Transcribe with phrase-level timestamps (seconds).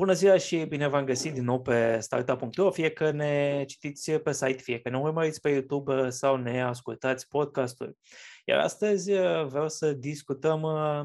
[0.00, 4.32] Bună ziua și bine v-am găsit din nou pe startup.ro, fie că ne citiți pe
[4.32, 7.96] site, fie că ne urmăriți pe YouTube sau ne ascultați podcasturi.
[8.44, 11.00] Iar astăzi uh, vreau să discutăm uh,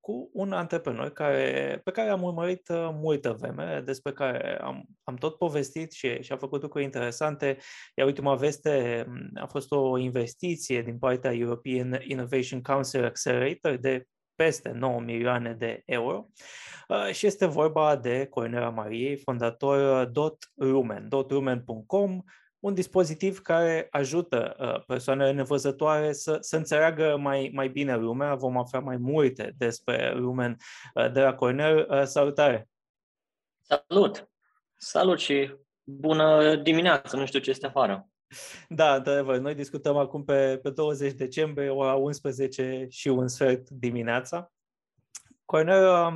[0.00, 5.16] cu un antreprenor care, pe care am urmărit uh, multă vreme, despre care am, am
[5.16, 7.56] tot povestit și, și a făcut lucruri interesante.
[7.94, 14.06] Iar ultima veste mm, a fost o investiție din partea European Innovation Council Accelerator de
[14.40, 16.28] peste 9 milioane de euro
[16.88, 20.10] uh, și este vorba de Cornera Mariei, fondator
[20.56, 22.22] .rumen, .rumen.com,
[22.58, 28.34] un dispozitiv care ajută uh, persoanele nevăzătoare să, să înțeleagă mai, mai bine lumea.
[28.34, 30.56] Vom afla mai multe despre Lumen
[30.94, 32.06] uh, de la Cornel.
[32.06, 32.68] Salutare!
[33.60, 34.28] Salut!
[34.76, 37.16] Salut și bună dimineață!
[37.16, 38.09] Nu știu ce este afară.
[38.68, 44.52] Da, într-adevăr, noi discutăm acum pe, pe 20 decembrie, ora 11 și un sfert dimineața.
[45.44, 46.14] Cornel, um,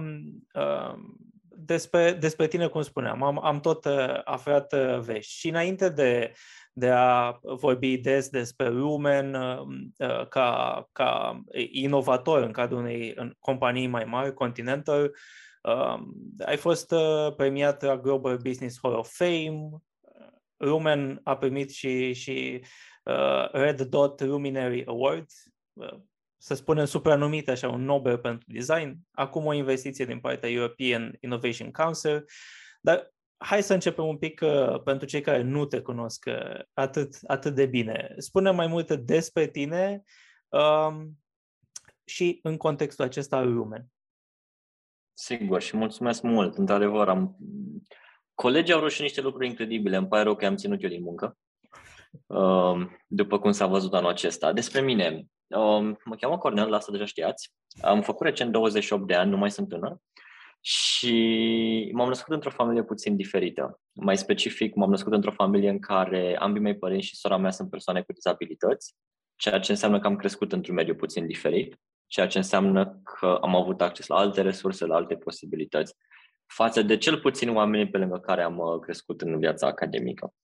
[0.63, 1.17] um,
[1.57, 5.33] despre, despre tine, cum spuneam, am, am tot uh, aflat uh, vești.
[5.33, 6.33] Și înainte de,
[6.73, 9.61] de a vorbi des despre Lumen uh,
[9.97, 15.17] uh, ca, ca inovator în cadrul unei în companii mai mari, Continental,
[15.63, 15.99] uh,
[16.45, 19.69] ai fost uh, premiat la Global Business Hall of Fame,
[20.57, 22.65] Lumen a primit și, și
[23.05, 25.27] uh, Red Dot Luminary Award,
[25.73, 25.99] uh,
[26.37, 31.71] să spunem supranumit așa, un Nobel pentru design, acum o investiție din partea European Innovation
[31.71, 32.25] Council,
[32.81, 37.19] dar hai să începem un pic uh, pentru cei care nu te cunosc uh, atât,
[37.27, 38.15] atât de bine.
[38.19, 40.03] Spune mai multe despre tine
[40.49, 41.19] um,
[42.05, 43.87] și în contextul acesta al Lumen.
[45.13, 46.57] Sigur și mulțumesc mult.
[46.57, 47.37] Într-adevăr, am
[48.35, 49.97] Colegii au reușit niște lucruri incredibile.
[49.97, 51.37] Îmi pare rău că am ținut eu din muncă,
[52.27, 54.53] um, după cum s-a văzut anul acesta.
[54.53, 57.53] Despre mine, um, mă cheamă Cornel, la asta deja știați.
[57.83, 59.97] Am făcut recent 28 de ani, nu mai sunt tânăr.
[60.61, 63.81] Și m-am născut într-o familie puțin diferită.
[63.93, 67.71] Mai specific, m-am născut într-o familie în care ambii mei părinți și sora mea sunt
[67.71, 68.95] persoane cu dizabilități,
[69.37, 71.77] ceea ce înseamnă că am crescut într-un mediu puțin diferit,
[72.07, 75.95] ceea ce înseamnă că am avut acces la alte resurse, la alte posibilități
[76.47, 80.35] față de cel puțin oamenii pe lângă care am uh, crescut în viața academică.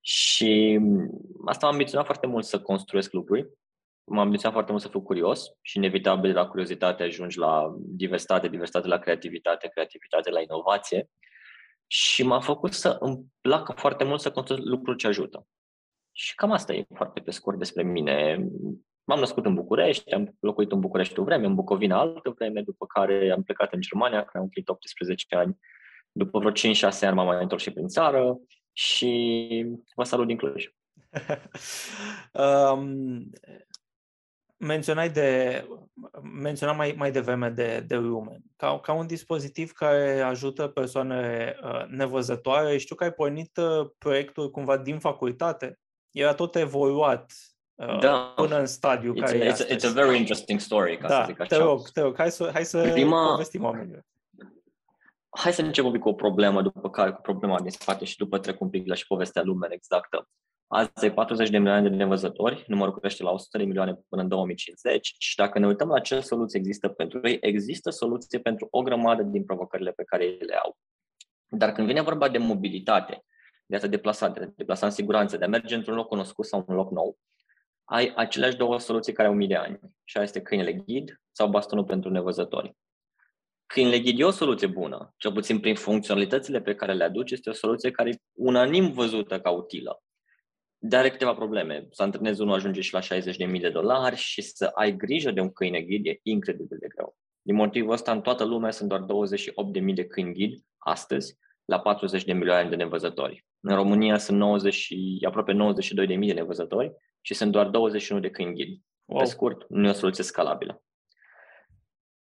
[0.00, 1.10] Și mm,
[1.46, 3.48] asta m-a ambiționat foarte mult să construiesc lucruri,
[4.04, 8.48] m-a ambiționat foarte mult să fiu curios și inevitabil de la curiozitate ajungi la diversitate,
[8.48, 11.10] diversitate la creativitate, creativitate la inovație
[11.86, 15.46] și m-a făcut să îmi placă foarte mult să construiesc lucruri ce ajută.
[16.12, 18.48] Și cam asta e foarte pe scurt despre mine.
[19.04, 22.86] M-am născut în București, am locuit în București o vreme, în Bucovina altă vreme, după
[22.86, 25.58] care am plecat în Germania, când am împlinit 18 ani.
[26.12, 26.52] După vreo 5-6
[27.00, 28.38] ani m-am mai întors și prin țară
[28.72, 30.74] și vă salut din Cluj.
[32.72, 33.30] um,
[34.56, 35.64] menționai de,
[36.22, 41.84] menționam mai, mai devreme de, de Lumen, ca, ca un dispozitiv care ajută persoane uh,
[41.88, 42.76] nevăzătoare.
[42.76, 45.78] Știu că ai pornit uh, proiectul cumva din facultate.
[46.10, 47.51] Era tot evoluat Uh,
[48.00, 48.32] da.
[48.36, 51.24] până în stadiu it's care a, it's, it's a very interesting story, ca da, să
[51.26, 51.56] zic așa.
[51.56, 54.04] te rog, te rog, hai să, hai să Prima, povestim oamenilor.
[55.28, 58.16] Hai să încep un pic cu o problemă, după care cu problema din spate și
[58.16, 60.28] după trec un pic la și povestea lumea exactă.
[60.66, 64.28] Azi ai 40 de milioane de nevăzători, numărul crește la 100 de milioane până în
[64.28, 68.82] 2050 și dacă ne uităm la ce soluții există pentru ei, există soluții pentru o
[68.82, 70.76] grămadă din provocările pe care ei le au.
[71.48, 73.24] Dar când vine vorba de mobilitate,
[73.66, 76.08] de a te deplasa, de a te deplasa în siguranță, de a merge într-un loc
[76.08, 77.18] cunoscut sau un loc nou,
[77.84, 79.78] ai aceleași două soluții care au mii de ani.
[80.04, 82.76] Și aia este câinele ghid sau bastonul pentru nevăzători.
[83.66, 87.50] Câinele ghid e o soluție bună, cel puțin prin funcționalitățile pe care le aduce, este
[87.50, 90.02] o soluție care e unanim văzută ca utilă.
[90.78, 91.86] Dar are câteva probleme.
[91.90, 95.52] Să antrenezi unul ajunge și la 60.000 de dolari și să ai grijă de un
[95.52, 97.16] câine ghid e incredibil de greu.
[97.42, 102.24] Din motivul ăsta, în toată lumea sunt doar 28.000 de câini ghid astăzi, la 40
[102.24, 103.46] de milioane de nevăzători.
[103.60, 106.92] În România sunt 90 și, aproape 92.000 de nevăzători
[107.24, 108.80] și sunt doar 21 de câini ghid.
[109.04, 109.20] Wow.
[109.20, 110.82] Pe scurt, nu e o soluție scalabilă.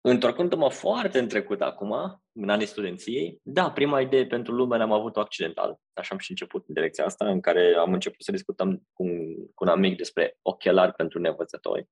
[0.03, 5.19] Întorcându-mă foarte în trecut acum, în anii studenției, da, prima idee pentru lume am avut-o
[5.19, 5.79] accidental.
[5.93, 9.35] Așa am și început în direcția asta, în care am început să discutăm cu un,
[9.35, 11.88] cu un amic despre ochelari pentru nevăzători.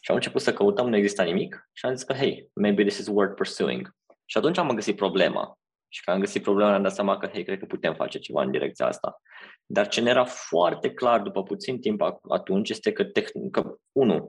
[0.00, 2.98] Și am început să căutăm, nu exista nimic și am zis că, hey, maybe this
[2.98, 3.96] is worth pursuing.
[4.24, 5.58] Și atunci am găsit problema.
[5.94, 8.42] Și când am găsit problema, am dat seama că, hei, cred că putem face ceva
[8.42, 9.22] în direcția asta.
[9.66, 14.28] Dar ce ne era foarte clar după puțin timp atunci este că, tehn- că unu,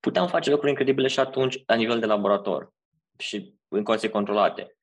[0.00, 2.70] puteam face lucruri incredibile și atunci la nivel de laborator
[3.18, 4.76] și în condiții controlate.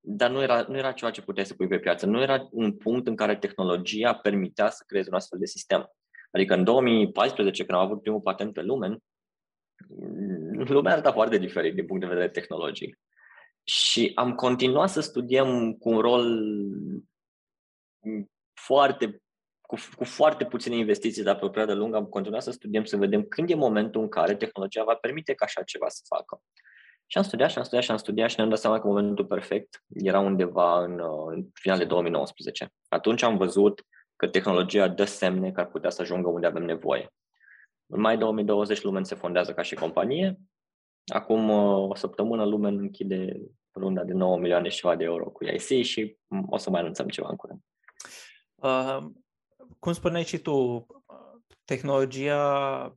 [0.00, 2.06] Dar nu era, nu era ceva ce puteai să pui pe piață.
[2.06, 5.90] Nu era un punct în care tehnologia permitea să creezi un astfel de sistem.
[6.30, 8.98] Adică în 2014, când am avut primul patent pe Lumen,
[10.68, 12.98] lumea arăta foarte diferit din punct de vedere tehnologic.
[13.64, 16.42] Și am continuat să studiem cu un rol
[18.52, 19.22] foarte,
[19.60, 22.96] cu, cu foarte puține investiții, dar pe o perioadă lungă am continuat să studiem, să
[22.96, 26.42] vedem când e momentul în care tehnologia va permite ca așa ceva să facă.
[27.06, 29.26] Și am studiat și am studiat și am studiat și ne-am dat seama că momentul
[29.26, 32.68] perfect era undeva în, în final de 2019.
[32.88, 33.82] Atunci am văzut
[34.16, 37.08] că tehnologia dă semne că ar putea să ajungă unde avem nevoie.
[37.86, 40.38] În mai 2020 Lumen se fondează ca și companie.
[41.06, 43.40] Acum o săptămână Lumen închide
[43.74, 46.16] runda de 9 milioane și ceva de euro cu IC și
[46.46, 47.60] o să mai anunțăm ceva în curând.
[48.54, 48.98] Uh,
[49.78, 50.86] cum spuneai și tu,
[51.64, 52.40] tehnologia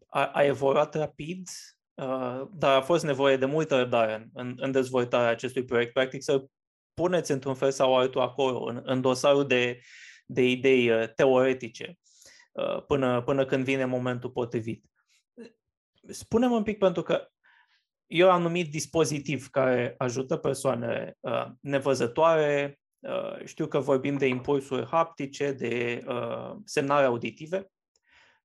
[0.07, 1.47] a, a evoluat rapid,
[1.93, 5.93] uh, dar a fost nevoie de multă răbdare în, în dezvoltarea acestui proiect.
[5.93, 6.45] Practic să
[6.93, 9.79] puneți într-un fel sau altul acolo, în, în dosarul de,
[10.25, 11.97] de idei uh, teoretice,
[12.51, 14.85] uh, până, până când vine momentul potrivit.
[16.07, 17.27] Spune-mă un pic, pentru că
[18.07, 24.87] eu am numit dispozitiv care ajută persoanele uh, nevăzătoare, uh, știu că vorbim de impulsuri
[24.87, 27.71] haptice, de uh, semnale auditive.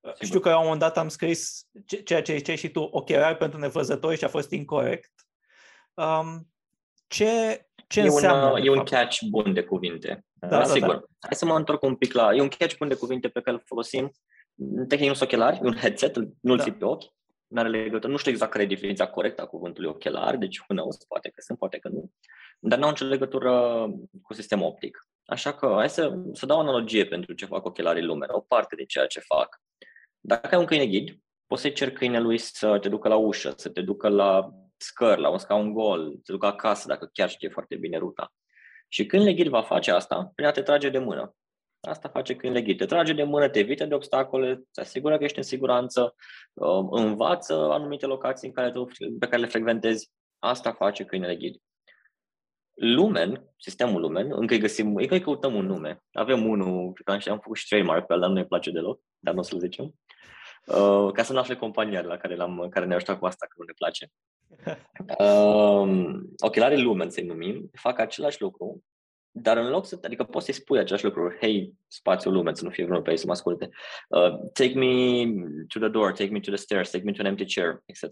[0.00, 1.66] Uh, știu că la un moment dat am scris
[2.04, 5.12] ceea ce ziceai și tu, ochelari pentru nevăzători și a fost incorrect.
[5.94, 6.48] Um,
[7.06, 8.50] ce, ce e înseamnă?
[8.50, 10.24] Un, e un catch bun de cuvinte.
[10.32, 10.94] Da, da, Sigur.
[10.94, 11.04] Da.
[11.20, 12.34] Hai să mă întorc un pic la...
[12.34, 14.10] E un catch bun de cuvinte pe care îl folosim.
[14.88, 16.64] Tehnic nu sunt ochelari, e un headset, nu-l da.
[16.64, 17.12] pe ochi
[17.52, 20.74] nu are legătură, nu știu exact care e definiția corectă a cuvântului ochelar, deci who
[20.74, 22.10] knows, poate că sunt, poate că nu,
[22.58, 23.86] dar nu au nicio legătură
[24.22, 25.06] cu sistemul optic.
[25.24, 28.76] Așa că hai să, să dau o analogie pentru ce fac ochelarii lume, o parte
[28.76, 29.60] de ceea ce fac.
[30.20, 33.68] Dacă ai un câine ghid, poți să-i cer câinelui să te ducă la ușă, să
[33.68, 37.48] te ducă la scări, la un scaun gol, să te ducă acasă dacă chiar știe
[37.48, 38.32] foarte bine ruta.
[38.88, 41.34] Și câinele ghid va face asta prin a te trage de mână.
[41.88, 42.78] Asta face câinele ghid.
[42.78, 46.14] Te trage de mână, te evită de obstacole, te asigură că ești în siguranță,
[46.52, 48.84] um, învață anumite locații în care tu,
[49.18, 50.10] pe care le frecventezi.
[50.38, 51.56] Asta face câinele ghid.
[52.74, 56.02] Lumen, sistemul Lumen, încă îi găsim, încă îi căutăm un nume.
[56.12, 59.00] Avem unul, pe care am făcut și trademark pe el, dar nu ne place deloc,
[59.18, 59.94] dar nu o să-l zicem.
[60.66, 63.54] Uh, ca să nu afle compania la care, l-am, care ne-a ajutat cu asta, că
[63.58, 64.10] nu ne place.
[65.18, 68.82] Uh, ochelarii Lumen, să-i numim, fac același lucru,
[69.32, 72.70] dar în loc să, adică poți să-i spui același lucru, hei, spațiul lume, să nu
[72.70, 73.68] fie vreunul pe ei să mă asculte,
[74.08, 75.24] uh, take me
[75.68, 78.04] to the door, take me to the stairs, take me to an empty chair, etc.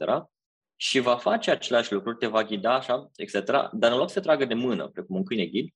[0.77, 3.45] Și va face același lucru, te va ghida așa, etc.
[3.73, 5.69] Dar în loc să te tragă de mână, precum un câine ghid,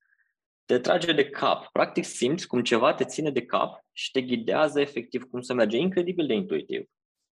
[0.64, 1.68] te trage de cap.
[1.72, 5.76] Practic simți cum ceva te ține de cap și te ghidează efectiv cum să merge.
[5.76, 6.84] incredibil de intuitiv.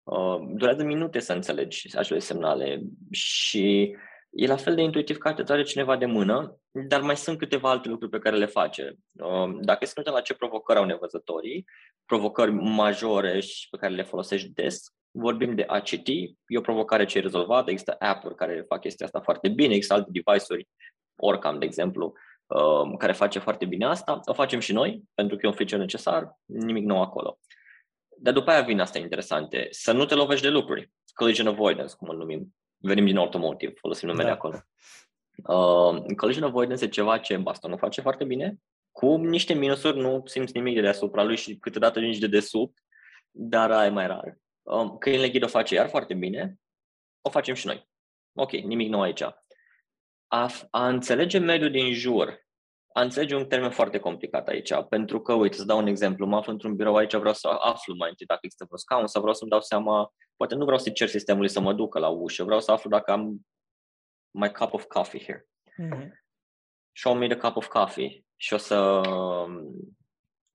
[0.02, 3.96] Uh, durează minute să înțelegi acele semnale și
[4.34, 7.70] e la fel de intuitiv ca te trage cineva de mână, dar mai sunt câteva
[7.70, 8.94] alte lucruri pe care le face.
[9.12, 11.64] Um, dacă să la ce provocări au nevăzătorii,
[12.04, 16.08] provocări majore și pe care le folosești des, vorbim de ACT,
[16.46, 19.94] e o provocare ce e rezolvată, există app-uri care fac chestia asta foarte bine, există
[19.94, 20.68] alte device-uri,
[21.16, 22.12] Orcam, de exemplu,
[22.46, 24.20] um, care face foarte bine asta.
[24.24, 27.38] O facem și noi, pentru că e un feature necesar, nimic nou acolo.
[28.18, 29.66] Dar după aia vin astea interesante.
[29.70, 30.92] Să nu te lovești de lucruri.
[31.14, 34.34] Collision avoidance, cum îl numim venim din automotive, folosim numele da.
[34.34, 34.58] acolo.
[35.36, 38.58] Uh, collision avoidance e ceva ce bastonul face foarte bine,
[38.90, 42.78] cu niște minusuri, nu simți nimic de deasupra lui și câteodată nici de desubt,
[43.30, 44.38] dar ai mai rar.
[44.62, 46.60] Uh, câinele ghid o face iar foarte bine,
[47.20, 47.90] o facem și noi.
[48.32, 49.22] Ok, nimic nou aici.
[50.26, 52.46] A, a înțelege mediul din jur,
[52.92, 56.36] a înțelege un termen foarte complicat aici, pentru că, uite, să dau un exemplu, mă
[56.36, 59.36] aflu într-un birou aici, vreau să aflu mai întâi dacă există vreo scaun sau vreau
[59.36, 62.60] să-mi dau seama Poate nu vreau să cer sistemului să mă ducă la ușă, vreau
[62.60, 63.46] să aflu dacă am
[64.30, 65.48] my cup of coffee here.
[65.82, 66.08] Mm-hmm.
[66.92, 68.24] Show me the cup of coffee.
[68.36, 68.74] Și o să...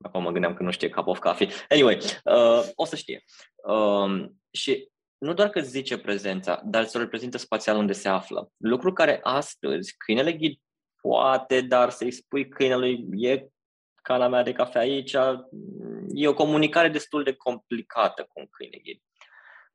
[0.03, 1.49] Acum mă gândeam că nu știe cup of coffee.
[1.69, 3.23] Anyway, uh, o să știe.
[3.55, 8.51] Uh, și nu doar că zice prezența, dar să reprezintă spațial unde se află.
[8.57, 10.59] Lucru care astăzi câinele ghid
[11.01, 13.47] poate, dar să-i spui câinelui e
[14.01, 15.15] cana mea de cafea aici,
[16.13, 19.01] e o comunicare destul de complicată cu un câine ghid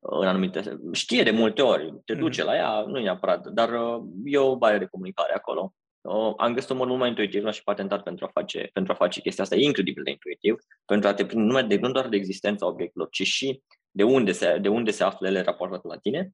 [0.03, 0.81] în anumite...
[0.93, 2.47] Știe de multe ori, te duce mm-hmm.
[2.47, 5.75] la ea, nu e neapărat, dar uh, e o barieră de comunicare acolo.
[6.01, 8.97] Uh, am găsit un mod mult mai intuitiv și patentat pentru a face, pentru a
[8.97, 12.09] face chestia asta, e incredibil de intuitiv, pentru a te prinde numai de, nu doar
[12.09, 15.97] de existența obiectelor, ci și de unde se, de unde se află ele raportate la
[15.97, 16.31] tine.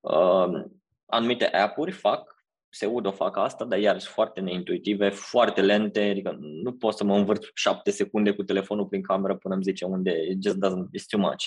[0.00, 0.64] Uh,
[1.06, 2.35] anumite app-uri fac,
[2.76, 7.16] Pseudo fac asta, dar iar sunt foarte neintuitive, foarte lente, adică nu pot să mă
[7.16, 11.06] învârt șapte secunde cu telefonul prin cameră până îmi zice unde, it just doesn't, it's
[11.08, 11.44] too much.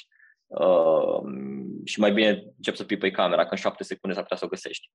[0.48, 1.22] Uh,
[1.86, 4.48] și mai bine încep să pipăi camera, că în șapte secunde s-ar putea să o
[4.48, 4.90] găsești.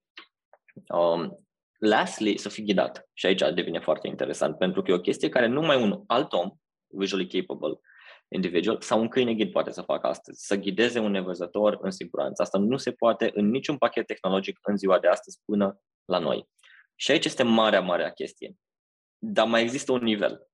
[0.88, 1.46] Um,
[1.78, 3.08] lastly, să fii ghidat.
[3.12, 6.50] Și aici devine foarte interesant, pentru că e o chestie care numai un alt om,
[6.86, 7.78] visually capable,
[8.28, 12.42] individual, sau un câine ghid poate să facă astăzi, să ghideze un nevăzător în siguranță.
[12.42, 16.48] Asta nu se poate în niciun pachet tehnologic în ziua de astăzi până la noi.
[16.94, 18.56] Și aici este marea, marea chestie.
[19.18, 20.46] Dar mai există un nivel.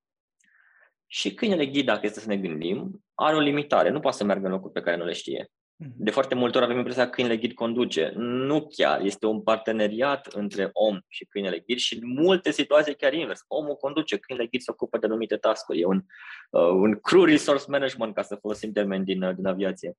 [1.06, 3.88] Și câinele ghid, dacă este să ne gândim, are o limitare.
[3.90, 5.50] Nu poate să meargă în locuri pe care nu le știe.
[5.76, 5.92] Mhm.
[5.96, 8.12] De foarte multe ori avem impresia că câinele ghid conduce.
[8.16, 9.00] Nu chiar.
[9.00, 13.44] Este un parteneriat între om și câinele ghid și în multe situații chiar invers.
[13.46, 15.80] Omul conduce, câinele ghid se ocupă de anumite task-uri.
[15.80, 16.02] E un,
[16.50, 19.96] uh, un crew resource management, ca să folosim termeni din, uh, din aviație.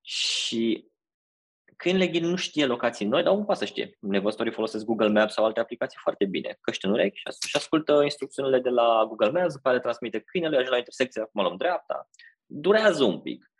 [0.00, 0.91] Și
[1.76, 3.96] câinele ghid nu știe locații noi, dar omul poate să știe.
[4.00, 6.58] Nevăstorii folosesc Google Maps sau alte aplicații foarte bine.
[6.60, 10.54] Căști în urechi și ascultă instrucțiunile de la Google Maps, după care le transmite câinele,
[10.54, 12.08] ajunge la intersecție, acum luăm dreapta.
[12.46, 13.50] Durează un pic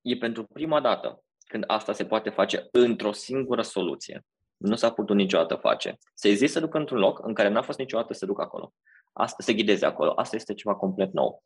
[0.00, 4.24] e pentru prima dată când asta se poate face într-o singură soluție.
[4.56, 5.98] Nu s-a putut niciodată face.
[6.14, 8.74] Se există să ducă într-un loc în care n-a fost niciodată să ducă acolo.
[9.12, 10.12] Asta se ghideze acolo.
[10.16, 11.42] Asta este ceva complet nou.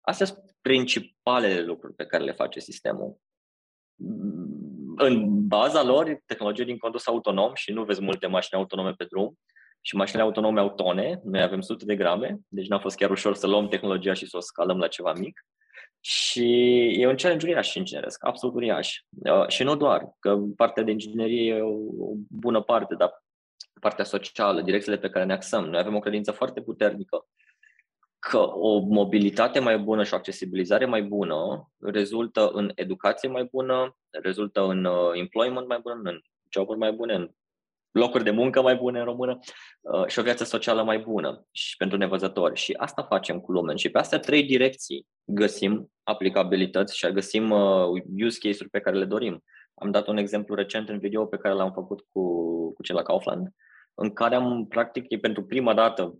[0.00, 3.16] Astea sunt principalele lucruri pe care le face sistemul.
[4.96, 9.38] În baza lor, tehnologie din condus autonom și nu vezi multe mașini autonome pe drum
[9.80, 13.34] și mașinile autonome au tone, noi avem sute de grame, deci n-a fost chiar ușor
[13.34, 15.46] să luăm tehnologia și să o scalăm la ceva mic.
[16.00, 16.42] Și
[17.00, 18.98] e un challenge uriaș ingineresc, absolut uriaș.
[19.08, 23.24] Uh, și nu doar, că partea de inginerie e o, o bună parte, dar
[23.80, 25.64] partea socială, direcțiile pe care ne axăm.
[25.64, 27.26] Noi avem o credință foarte puternică
[28.30, 33.96] că o mobilitate mai bună și o accesibilizare mai bună rezultă în educație mai bună,
[34.10, 36.20] rezultă în uh, employment mai bun, în
[36.52, 37.30] joburi mai bune, în
[37.90, 39.38] locuri de muncă mai bune în română
[39.80, 42.56] uh, și o viață socială mai bună și pentru nevăzători.
[42.56, 43.76] Și asta facem cu Lumen.
[43.76, 49.04] Și pe astea trei direcții găsim aplicabilități și găsim uh, use case-uri pe care le
[49.04, 49.44] dorim.
[49.74, 52.22] Am dat un exemplu recent în video pe care l-am făcut cu,
[52.72, 53.48] cu cel la Kaufland,
[53.94, 56.18] în care am, practic, e pentru prima dată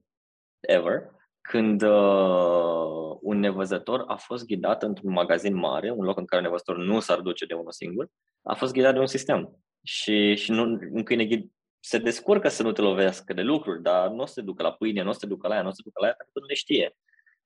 [0.61, 1.12] ever,
[1.48, 6.46] când uh, un nevăzător a fost ghidat într-un magazin mare, un loc în care un
[6.46, 8.08] nevăzător nu s-ar duce de unul singur,
[8.42, 9.58] a fost ghidat de un sistem.
[9.82, 14.08] Și, și nu, un câine ghid se descurcă să nu te lovească de lucruri, dar
[14.08, 15.68] nu o să te ducă la pâine, nu o să te ducă la aia, nu
[15.68, 16.96] o să te ducă la aia, pentru că nu le știe.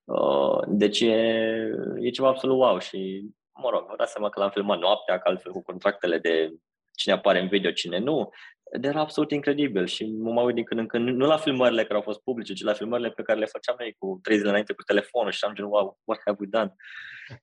[0.05, 3.28] Uh, deci e, e ceva absolut wow și,
[3.62, 6.52] mă rog, vă dați seama că l-am filmat noaptea, că altfel cu contractele de
[6.95, 10.65] cine apare în video, cine nu, de era absolut incredibil și mă mai uit din
[10.65, 13.39] când în când, nu la filmările care au fost publice, ci la filmările pe care
[13.39, 16.39] le făceam noi cu trei zile înainte cu telefonul și am gen, wow, what have
[16.41, 16.75] we done?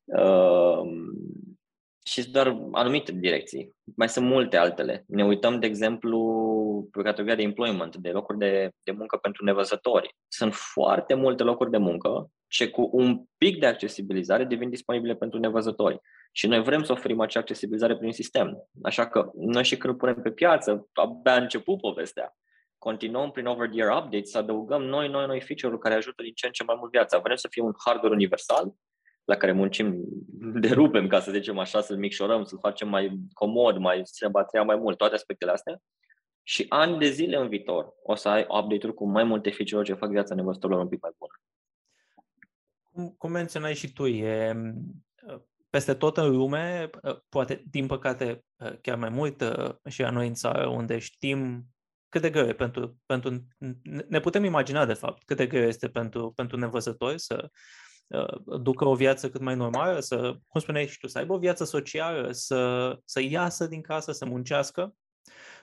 [0.04, 0.82] Uh,
[2.12, 3.76] și doar anumite direcții.
[3.96, 5.04] Mai sunt multe altele.
[5.08, 6.20] Ne uităm, de exemplu,
[6.92, 10.16] pe categoria de employment, de locuri de, de muncă pentru nevăzători.
[10.28, 15.40] Sunt foarte multe locuri de muncă ce cu un pic de accesibilizare devin disponibile pentru
[15.40, 16.00] nevăzători.
[16.32, 18.70] Și noi vrem să oferim acea accesibilizare prin sistem.
[18.84, 22.36] Așa că noi și când punem pe piață, abia a început povestea.
[22.78, 26.52] Continuăm prin over-the-air updates să adăugăm noi, noi, noi feature-uri care ajută din ce în
[26.52, 27.18] ce mai mult viața.
[27.18, 28.74] Vrem să fie un hardware universal,
[29.24, 30.06] la care muncim,
[30.66, 34.76] derupem, ca să zicem așa, să-l micșorăm, să-l facem mai comod, mai ține bateria mai
[34.76, 35.78] mult, toate aspectele astea.
[36.44, 39.94] Și ani de zile în viitor o să ai update-uri cu mai multe feature-uri ce
[39.94, 41.34] fac viața nevăzătorilor un pic mai bună.
[42.96, 44.56] Cum, cum menționai și tu, e
[45.70, 46.90] peste tot în lume,
[47.30, 48.46] poate, din păcate,
[48.82, 49.44] chiar mai mult
[49.90, 51.66] și a noi în țară, unde știm
[52.10, 53.48] cât de greu e pentru, pentru
[54.08, 57.50] ne putem imagina, de fapt, cât de greu este pentru, pentru nevăzători să,
[58.08, 61.38] Uh, ducă o viață cât mai normală, să, cum spuneai și tu, să aibă o
[61.38, 64.96] viață socială, să, să iasă din casă, să muncească.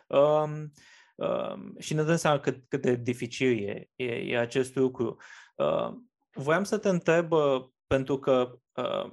[0.07, 0.73] Um,
[1.15, 5.17] um, și ne dăm seama cât, cât de dificil e, e, e acest lucru.
[5.57, 5.93] Uh,
[6.33, 9.11] voiam să te întreb, uh, pentru că uh,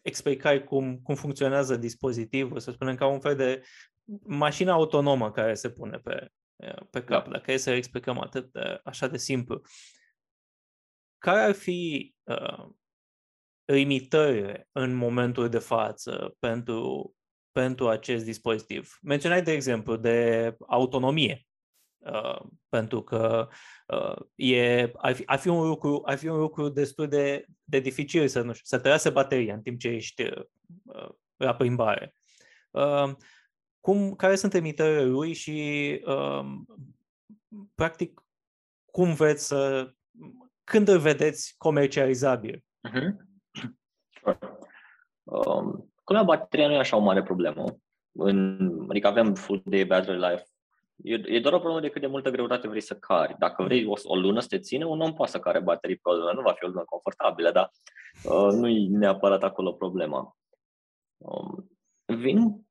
[0.00, 3.62] explicai cum, cum funcționează dispozitivul, să spunem ca un fel de
[4.26, 7.30] mașină autonomă care se pune pe, uh, pe cap, da.
[7.30, 9.60] dacă e să explicăm atât de, așa de simplu
[11.18, 12.68] care ar fi uh,
[13.64, 17.14] limitările în momentul de față pentru,
[17.52, 18.98] pentru acest dispozitiv?
[19.02, 21.47] Menționai, de exemplu, de autonomie,
[21.98, 23.48] uh, pentru că
[23.86, 27.78] uh, e, ar, fi, ar, fi un lucru, ar fi un lucru destul de, de
[27.78, 32.14] dificil să, nu știu, să trăiasă bateria în timp ce ești uh, la plimbare.
[32.70, 33.10] Uh,
[33.80, 36.44] cum, care sunt limitările lui și, uh,
[37.74, 38.22] practic,
[38.90, 39.92] cum vreți să
[40.64, 42.64] când îl vedeți comercializabil?
[42.88, 43.26] Uh-huh.
[45.24, 47.64] Um, la bateria nu e așa o mare problemă.
[48.12, 50.44] În, adică avem full day battery life.
[51.02, 53.34] E, e doar o problemă de cât de multă greutate vrei să cari.
[53.38, 56.08] Dacă vrei o, o lună să te ține, un om poate să care baterii pe
[56.08, 56.32] o lună.
[56.32, 57.70] Nu va fi o lună confortabilă, dar
[58.24, 60.36] uh, nu e neapărat acolo problema.
[61.16, 61.70] Um,
[62.04, 62.66] vin,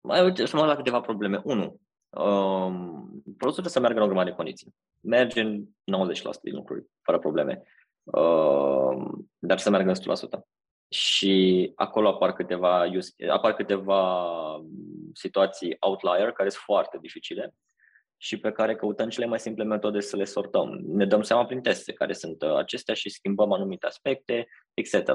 [0.00, 1.40] mai uite, să mă la câteva probleme.
[1.44, 4.74] Unu, um, produsul trebuie să meargă în o grămadă de condiții.
[5.00, 5.66] Merge în 90%
[6.42, 7.62] din lucruri, fără probleme.
[8.02, 10.40] Um, dar să meargă în 100%.
[10.88, 12.86] Și acolo apar câteva,
[13.30, 14.24] apar câteva
[15.12, 17.54] situații outlier care sunt foarte dificile
[18.22, 20.80] și pe care căutăm cele mai simple metode să le sortăm.
[20.86, 25.12] Ne dăm seama prin teste care sunt uh, acestea și schimbăm anumite aspecte, etc.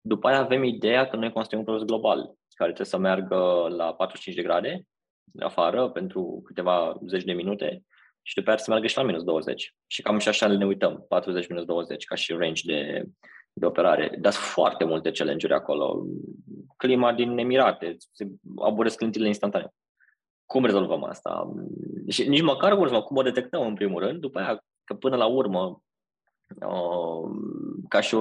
[0.00, 3.94] După aia avem ideea că noi construim un produs global care trebuie să meargă la
[3.94, 4.86] 45 de grade
[5.38, 7.82] afară pentru câteva zeci de minute
[8.22, 9.74] și după aia să meargă și la minus 20.
[9.86, 13.04] Și cam și așa ne uităm, 40 minus 20 ca și range de,
[13.52, 14.16] de operare.
[14.20, 16.04] Dar sunt foarte multe challenge-uri acolo.
[16.76, 19.72] Clima din Emirate, se aburesc clăntirile instantanee.
[20.46, 21.54] Cum rezolvăm asta?
[22.08, 25.26] Și nici măcar urmă, cum o detectăm în primul rând, după aia că până la
[25.26, 25.82] urmă
[26.48, 27.30] Uh,
[27.88, 28.16] ca și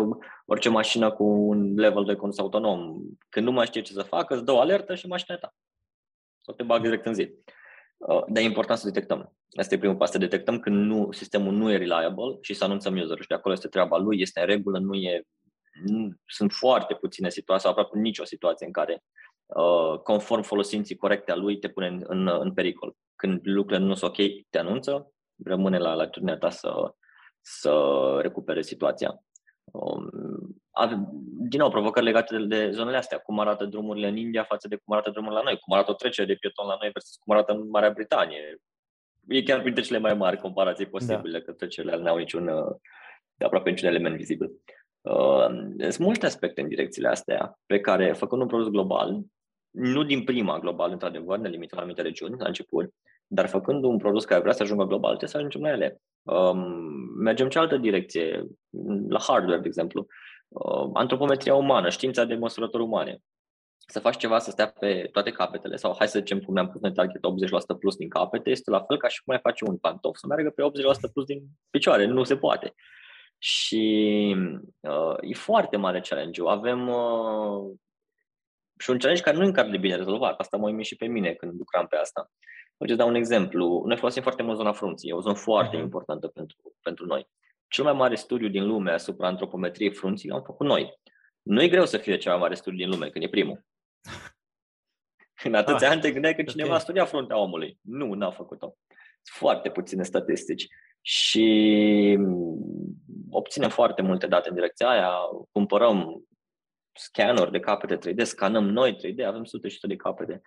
[0.46, 3.01] orice mașină cu un level de condus autonom.
[3.30, 5.56] Când nu mai știe ce să facă, îți dă o alertă și mașina ta.
[6.42, 7.34] Sau te bagă direct în zi.
[7.98, 9.36] Uh, dar e important să detectăm.
[9.58, 12.94] Asta e primul pas, să detectăm când nu, sistemul nu e reliable și să anunțăm
[12.96, 13.22] userul.
[13.22, 15.24] Și de acolo este treaba lui, este în regulă, nu e...
[15.86, 19.23] Nu, sunt foarte puține situații, aproape nicio situație în care, uh,
[20.03, 22.95] conform folosinții corecte a lui, te pune în, în, în pericol.
[23.15, 25.12] Când lucrurile nu sunt ok, te anunță,
[25.43, 26.93] rămâne la latitudinea ta să,
[27.41, 29.23] să recupere situația.
[29.63, 30.09] Um,
[31.50, 34.75] din nou, provocări legate de, de zonele astea, cum arată drumurile în India față de
[34.75, 37.33] cum arată drumurile la noi, cum arată o trecere de pieton la noi versus cum
[37.33, 38.57] arată în Marea Britanie.
[39.27, 41.43] E chiar printre cele mai mari comparații posibile, da.
[41.45, 42.45] că trecerile nu au niciun,
[43.35, 44.51] de aproape niciun element vizibil.
[45.03, 49.22] Uh, sunt multe aspecte în direcțiile astea pe care, făcând un produs global,
[49.69, 52.93] nu din prima global, într-adevăr, ne limităm la anumite regiuni la început,
[53.27, 56.01] dar făcând un produs care vrea să ajungă global, trebuie să ajungem la ele.
[56.24, 56.60] Um,
[57.17, 58.45] mergem cealaltă direcție,
[59.07, 60.07] la hardware, de exemplu.
[60.48, 63.17] Uh, antropometria umană, știința de măsurători umane.
[63.88, 66.81] Să faci ceva să stea pe toate capetele sau hai să zicem cum ne-am pus
[66.81, 67.22] noi target
[67.75, 70.27] 80% plus din capete, este la fel ca și cum ai face un pantof să
[70.27, 70.63] meargă pe
[71.10, 72.05] 80% plus din picioare.
[72.05, 72.74] Nu se poate.
[73.45, 74.35] Și
[74.79, 76.47] uh, e foarte mare challenge-ul.
[76.47, 77.73] Avem uh,
[78.79, 80.39] și un challenge care nu e încă de bine rezolvat.
[80.39, 82.31] Asta mă și pe mine când lucram pe asta.
[82.77, 83.83] Vă dau un exemplu.
[83.85, 85.09] Noi folosim foarte mult zona frunții.
[85.09, 85.81] E o zonă foarte uh-huh.
[85.81, 87.29] importantă pentru, pentru noi.
[87.67, 90.99] Cel mai mare studiu din lume asupra antropometriei frunții l-am făcut noi.
[91.41, 93.65] Nu e greu să fie cel mai mare studiu din lume, când e primul.
[95.43, 96.79] În atâția ah, ani te gândeai că cineva okay.
[96.79, 97.79] a studiat fruntea omului.
[97.82, 98.75] Nu, n-a făcut-o.
[99.23, 100.67] Foarte puține statistici.
[101.06, 102.18] Și
[103.30, 105.12] obținem foarte multe date în direcția aia,
[105.52, 106.24] cumpărăm
[106.94, 110.42] scanner de capete 3D, scanăm noi 3D, avem sute și sute de capete.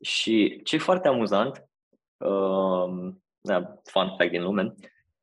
[0.00, 1.68] Și ce e foarte amuzant,
[2.16, 4.74] uh, da, fun fact din lume,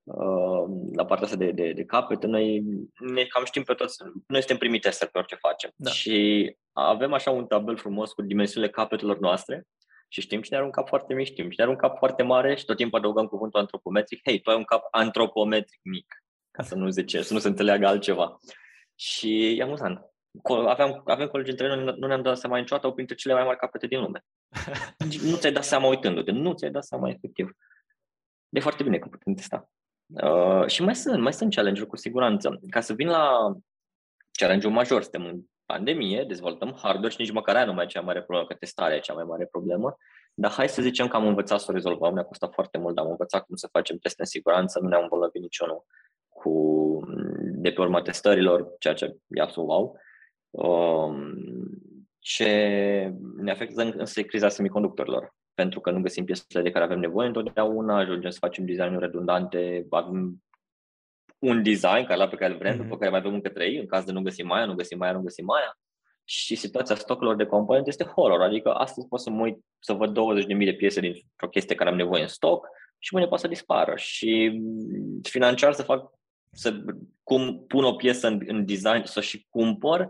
[0.04, 0.63] uh,
[0.96, 2.63] la partea asta de, de, de capete, noi
[3.00, 5.72] ne cam știm pe toți, noi suntem primii tester pe orice facem.
[5.76, 5.89] Da.
[5.89, 9.67] Și avem așa un tabel frumos cu dimensiunile capetelor noastre
[10.12, 12.56] și știm cine are un cap foarte mic, știm cine are un cap foarte mare
[12.56, 14.19] și tot timpul adăugăm cuvântul antropometric.
[14.26, 17.88] Hei, tu ai un cap antropometric mic, ca să nu zice, să nu se înțeleagă
[17.88, 18.38] altceva.
[18.95, 20.12] Și e amuzant
[20.67, 23.58] aveam, avem colegi între noi, nu ne-am dat seama niciodată, au printre cele mai mari
[23.58, 24.26] capete din lume.
[25.30, 27.52] nu ți-ai dat seama uitându-te, nu ți-ai dat seama efectiv.
[28.50, 29.69] De foarte bine că putem testa.
[30.06, 32.60] Uh, și mai sunt, mai sunt challenge-uri cu siguranță.
[32.69, 33.56] Ca să vin la
[34.32, 37.99] challenge-ul major, suntem în pandemie, dezvoltăm hardware și nici măcar aia nu mai e cea
[37.99, 39.97] mai mare problemă, că testarea e cea mai mare problemă.
[40.34, 43.05] Dar hai să zicem că am învățat să o rezolvăm, ne-a costat foarte mult, dar
[43.05, 45.86] am învățat cum să facem teste în siguranță, nu ne-am îmbolnăvit niciunul
[46.29, 46.53] cu,
[47.41, 49.97] de pe urma testărilor, ceea ce e absolut wow.
[50.49, 51.34] Um,
[52.19, 52.49] ce
[53.38, 57.97] ne afectează însă criza semiconductorilor, pentru că nu găsim piesele de care avem nevoie întotdeauna,
[57.97, 60.43] ajungem să facem designuri redundante, avem
[61.41, 62.82] un design care la pe care îl vrem, mm-hmm.
[62.82, 65.12] după care mai avem încă trei, în caz de nu găsim aia, nu găsim aia,
[65.12, 65.77] nu găsim aia.
[66.23, 70.10] Și situația stocurilor de componente este horror, adică astăzi pot să mă uit să văd
[70.10, 72.67] 20.000 de piese dintr-o chestie care am nevoie în stoc
[72.99, 73.93] și mâine poate să dispară.
[73.95, 74.62] Și
[75.30, 76.12] financiar să fac,
[76.51, 76.84] să
[77.23, 80.10] cum pun o piesă în, în design, să și cumpăr,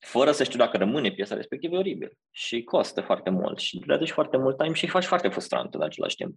[0.00, 4.04] fără să știu dacă rămâne piesa respectivă, e oribil și costă foarte mult și durează
[4.04, 6.34] și foarte mult timp și faci foarte frustrant în același timp.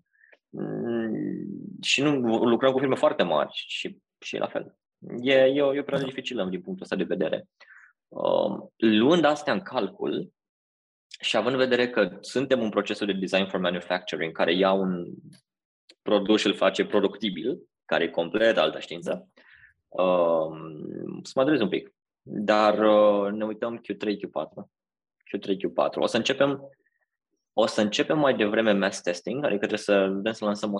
[0.53, 4.75] Mm, și nu lucrăm cu firme foarte mari și, și la fel.
[5.21, 7.47] E, e, o, e o perioadă dificilă din punctul ăsta de vedere.
[8.07, 10.33] Um, luând astea în calcul
[11.19, 15.05] și având în vedere că suntem în procesul de design for manufacturing, care ia un
[16.01, 19.29] produs și îl face productibil, care e complet altă știință,
[19.89, 21.93] um, să mă un pic.
[22.21, 24.63] Dar uh, ne uităm Q3, Q4.
[25.31, 25.93] Q3, Q4.
[25.93, 26.61] O să începem
[27.53, 30.73] o să începem mai devreme mass testing, adică trebuie să vrem să lansăm 100-200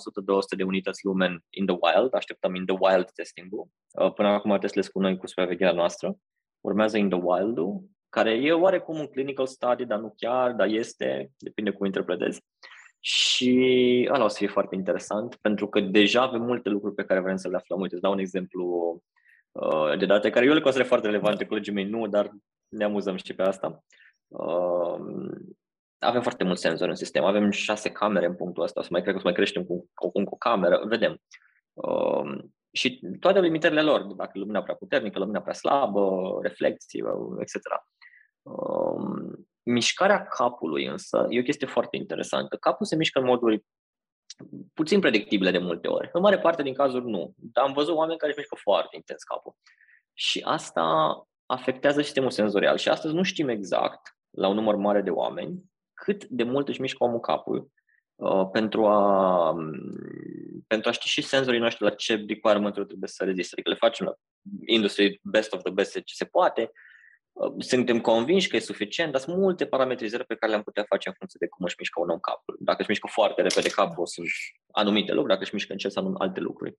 [0.58, 3.68] de unități lumen in the wild, așteptăm in the wild testing-ul.
[3.92, 6.16] Uh, până acum testez cu noi cu supravegherea noastră.
[6.62, 11.32] Urmează in the wild-ul, care e oarecum un clinical study, dar nu chiar, dar este,
[11.38, 12.42] depinde cum interpretezi.
[13.00, 17.20] Și ăla o să fie foarte interesant, pentru că deja avem multe lucruri pe care
[17.20, 17.80] vrem să le aflăm.
[17.80, 19.02] Uite, îți dau un exemplu
[19.52, 22.32] Uh, de date care eu le consider foarte relevante, colegii mei nu, dar
[22.68, 23.84] ne amuzăm și pe asta.
[26.02, 28.90] Uh, avem foarte mulți senzori în sistem, avem șase camere în punctul ăsta, o să
[28.92, 31.22] mai cred că o să mai creștem cu, cu, cu o cameră, vedem.
[31.74, 37.04] Uh, și toate limitările lor, dacă lumina prea puternică, lumina prea slabă, reflexii,
[37.40, 37.56] etc.
[38.42, 39.34] Uh,
[39.64, 42.56] mișcarea capului însă e o chestie foarte interesantă.
[42.56, 43.66] Capul se mișcă în moduri
[44.74, 46.10] puțin predictibile de multe ori.
[46.14, 47.34] În mare parte din cazuri nu.
[47.36, 49.56] Dar am văzut oameni care își mișcă foarte intens capul.
[50.14, 52.78] Și asta afectează sistemul senzorial.
[52.78, 55.71] Și astăzi nu știm exact, la un număr mare de oameni,
[56.04, 57.72] cât de mult își mișcă omul capul
[58.16, 59.56] uh, pentru, a,
[60.68, 63.54] pentru a ști și senzorii noștri la ce requirement trebuie să reziste.
[63.54, 64.14] Adică le facem la
[64.66, 66.72] industry best of the best ce se poate,
[67.32, 71.08] uh, suntem convinși că e suficient, dar sunt multe parametrizări pe care le-am putea face
[71.08, 72.58] în funcție de cum își mișcă un om capul.
[72.60, 74.28] Dacă își mișcă foarte repede capul, sunt
[74.72, 76.78] anumite lucruri, dacă își mișcă încet, sunt alte lucruri.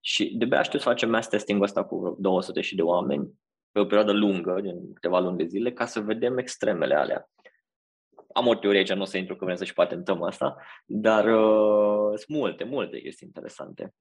[0.00, 3.30] Și de bea știu să facem mass testing ăsta cu 200 și de oameni
[3.72, 7.30] pe o perioadă lungă, din câteva luni de zile, ca să vedem extremele alea
[8.32, 11.24] am o teorie aici, nu o să intru că vrem să și patentăm asta, dar
[11.24, 13.94] uh, sunt multe, multe chestii interesante.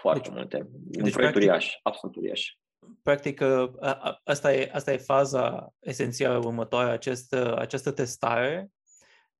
[0.00, 0.56] Foarte deci, multe.
[0.56, 2.52] Un deci, proiect practic, uriaș, absolut uriaș.
[3.02, 3.70] Practic, uh,
[4.24, 8.70] asta e, asta e faza esențială următoare, acest, uh, această testare.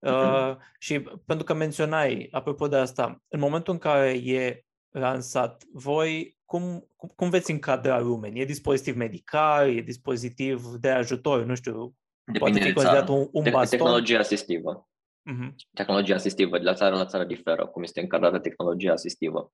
[0.07, 0.51] Uh-huh.
[0.51, 6.39] Uh, și pentru că menționai, apropo de asta, în momentul în care e lansat, voi
[6.45, 8.41] cum, cum, cum veți încadra lumeni?
[8.41, 11.95] E dispozitiv medical, e dispozitiv de ajutor, nu știu,
[12.25, 13.79] Depinde Poate fi considerat un, un baston?
[13.79, 14.89] Tehnologia asistivă.
[15.33, 15.55] Uh-huh.
[15.75, 19.53] Tehnologia asistivă, de la țară la țară diferă, cum este încadrată tehnologia asistivă.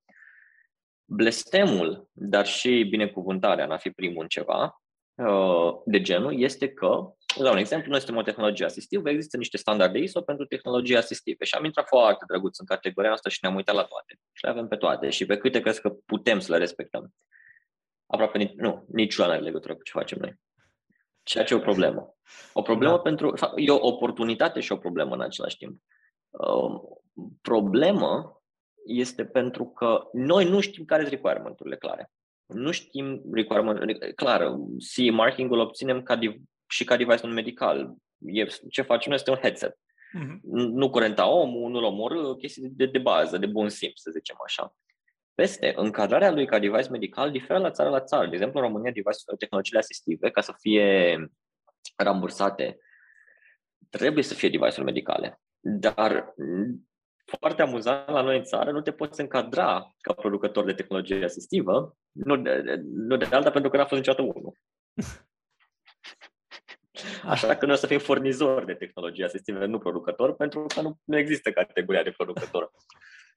[1.05, 4.83] Blestemul, dar și binecuvântarea în a fi primul în ceva,
[5.15, 9.57] uh, de genul, este că, la un exemplu, noi suntem o tehnologie asistivă, există niște
[9.57, 13.55] standarde ISO pentru tehnologie asistive și am intrat foarte drăguț în categoria asta și ne-am
[13.55, 14.19] uitat la toate.
[14.33, 17.15] Și le avem pe toate și pe câte crezi că putem să le respectăm.
[18.07, 20.35] Aproape nici, nu, niciuna are legătură cu ce facem noi.
[21.23, 22.15] Ceea ce e o problemă.
[22.53, 23.01] O problemă da.
[23.01, 23.35] pentru.
[23.57, 25.81] E o oportunitate și o problemă în același timp.
[26.31, 26.81] Uh,
[27.41, 28.41] problemă
[28.87, 32.11] este pentru că noi nu știm care sunt requirement-urile clare.
[32.47, 34.57] Nu știm requirement clar.
[34.93, 37.95] CE marking-ul obținem ca div- și ca device medical.
[38.19, 39.79] E, ce facem noi este un headset.
[40.19, 40.41] Mm-hmm.
[40.51, 44.75] Nu curenta omul, nu-l omorâ, chestii de, de bază, de bun simț, să zicem așa.
[45.41, 48.27] Peste, încadrarea lui ca device medical diferă la țară la țară.
[48.27, 51.17] De exemplu, în România, device tehnologiile asistive, ca să fie
[51.97, 52.79] rambursate,
[53.91, 55.41] trebuie să fie device-uri medicale.
[55.61, 56.35] Dar
[57.25, 61.97] foarte amuzant la noi în țară, nu te poți încadra ca producător de tehnologie asistivă,
[62.13, 64.53] nu de, nu de alta pentru că n-a fost niciodată unul.
[67.33, 70.99] Așa că noi o să fim furnizori de tehnologie asistivă, nu producător, pentru că nu,
[71.05, 72.71] nu există categoria de producător.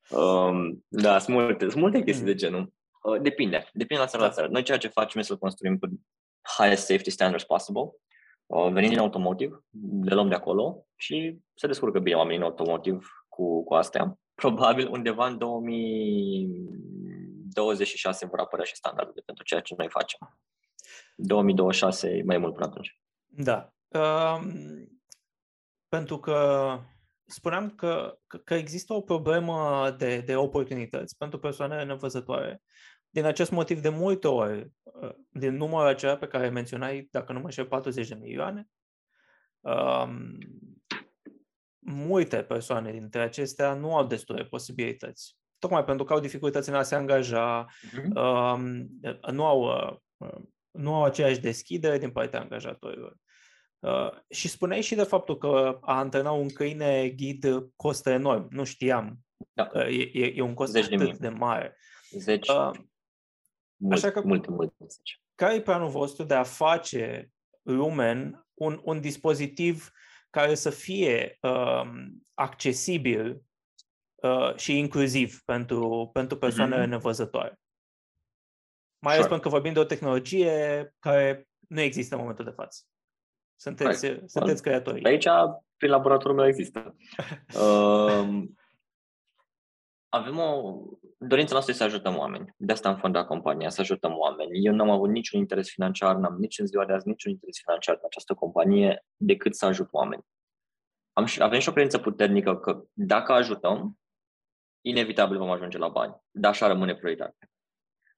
[0.09, 2.37] Um, da, sunt multe, sunt multe chestii de mm.
[2.37, 2.73] genul.
[3.03, 4.47] Uh, depinde, depinde la țară la țară.
[4.47, 6.01] Noi ceea ce facem este să construim cu
[6.57, 7.91] highest safety standards possible,
[8.45, 9.55] uh, venind din automotive,
[10.01, 14.17] le luăm de acolo și se descurcă bine oamenii în automotive cu, cu astea.
[14.41, 20.37] Probabil undeva în 2026 vor apărea și standardele pentru ceea ce noi facem.
[21.15, 22.99] 2026 mai mult până atunci.
[23.25, 23.73] Da.
[23.87, 24.51] Um,
[25.87, 26.79] pentru că
[27.25, 32.61] spuneam că, că, că există o problemă de, de oportunități pentru persoanele nevăzătoare.
[33.09, 37.39] Din acest motiv, de multe ori, uh, din numărul acela pe care menționai, dacă nu
[37.39, 38.67] mă știu, 40 de milioane,
[39.59, 40.37] um,
[41.79, 45.37] multe persoane dintre acestea nu au destule posibilități.
[45.59, 48.15] Tocmai pentru că au dificultăți în a se angaja, uh-huh.
[48.15, 48.87] um,
[49.31, 49.61] nu, au,
[50.17, 53.17] uh, nu au aceeași deschidere din partea angajatorilor.
[53.83, 58.47] Uh, și spuneai și de faptul că a antrena un câine ghid costă enorm.
[58.49, 59.19] Nu știam.
[59.53, 59.67] Da.
[59.67, 61.77] că e, e, e un cost Zeci atât de, de mare.
[62.11, 62.47] Zeci.
[62.47, 62.71] Uh,
[63.75, 64.85] mult, așa că, multe, multe.
[65.35, 69.91] Care e planul vostru de a face Lumen un, un dispozitiv
[70.29, 71.89] care să fie uh,
[72.33, 73.41] accesibil
[74.15, 76.89] uh, și inclusiv pentru, pentru persoanele mm-hmm.
[76.89, 77.59] nevăzătoare?
[78.99, 79.33] Mai ales sure.
[79.33, 82.81] pentru că vorbim de o tehnologie care nu există în momentul de față.
[83.63, 84.23] Sunteți, Hai.
[84.25, 85.03] sunteți creatori.
[85.03, 85.27] Aici,
[85.77, 86.95] prin laboratorul meu există.
[87.55, 88.43] uh,
[90.19, 90.81] avem o
[91.17, 92.53] dorință noastră să ajutăm oameni.
[92.57, 94.65] De asta am fondat compania, să ajutăm oameni.
[94.65, 97.59] Eu nu am avut niciun interes financiar, n-am nici în ziua de azi niciun interes
[97.63, 100.23] financiar în această companie decât să ajut oameni.
[101.13, 103.99] Am, avem și o credință puternică că dacă ajutăm,
[104.81, 106.15] inevitabil vom ajunge la bani.
[106.31, 107.51] Dar așa rămâne prioritate.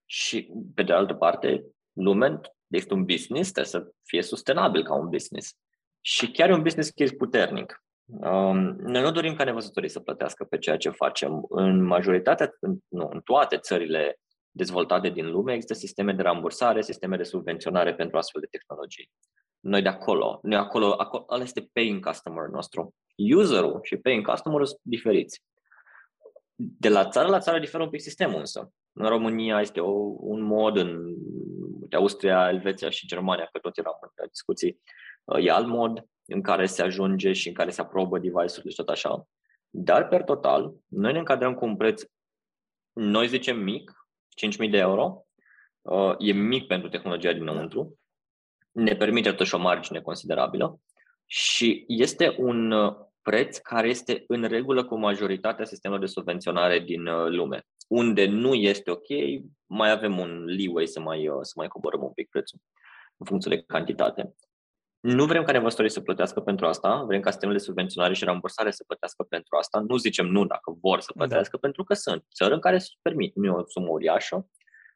[0.06, 2.42] Și, pe de altă parte, Lumen
[2.76, 5.54] este un business, trebuie să fie sustenabil ca un business.
[6.02, 7.84] Și chiar e un business case puternic.
[8.06, 11.46] Um, noi nu dorim ca nevăzătorii să plătească pe ceea ce facem.
[11.50, 14.20] În majoritatea, în, nu, în toate țările
[14.52, 19.12] dezvoltate din lume există sisteme de rambursare, sisteme de subvenționare pentru astfel de tehnologii.
[19.60, 22.96] noi de acolo, noi acolo, acolo ăla este paying customer nostru.
[23.36, 25.44] Userul și paying customer sunt diferiți.
[26.56, 28.72] De la țară la țară diferă un pic sistemul însă.
[28.94, 31.16] În România este o, un mod, în
[31.94, 34.82] Austria, Elveția și Germania, că tot eram în discuții,
[35.42, 38.90] e alt mod în care se ajunge și în care se aprobă device-urile și tot
[38.90, 39.28] așa.
[39.70, 42.04] Dar, per total, noi ne încadrăm cu un preț,
[42.94, 43.92] noi zicem mic,
[44.64, 45.26] 5.000 de euro,
[45.82, 48.00] uh, e mic pentru tehnologia dinăuntru,
[48.72, 50.80] ne permite totuși o margine considerabilă
[51.26, 57.08] și este un uh, preț care este în regulă cu majoritatea sistemelor de subvenționare din
[57.08, 57.66] uh, lume.
[57.88, 59.08] Unde nu este ok,
[59.66, 62.60] mai avem un leeway să mai, să mai coborăm un pic prețul
[63.18, 64.36] în funcție de cantitate.
[65.00, 68.72] Nu vrem ca nevăstorii să plătească pentru asta, vrem ca sistemele de subvenționare și rambursare
[68.72, 69.80] să plătească pentru asta.
[69.88, 71.26] Nu zicem nu dacă vor să da.
[71.26, 71.60] plătească, da.
[71.62, 73.36] pentru că sunt țări în care se permit.
[73.36, 74.50] Nu e o sumă uriașă,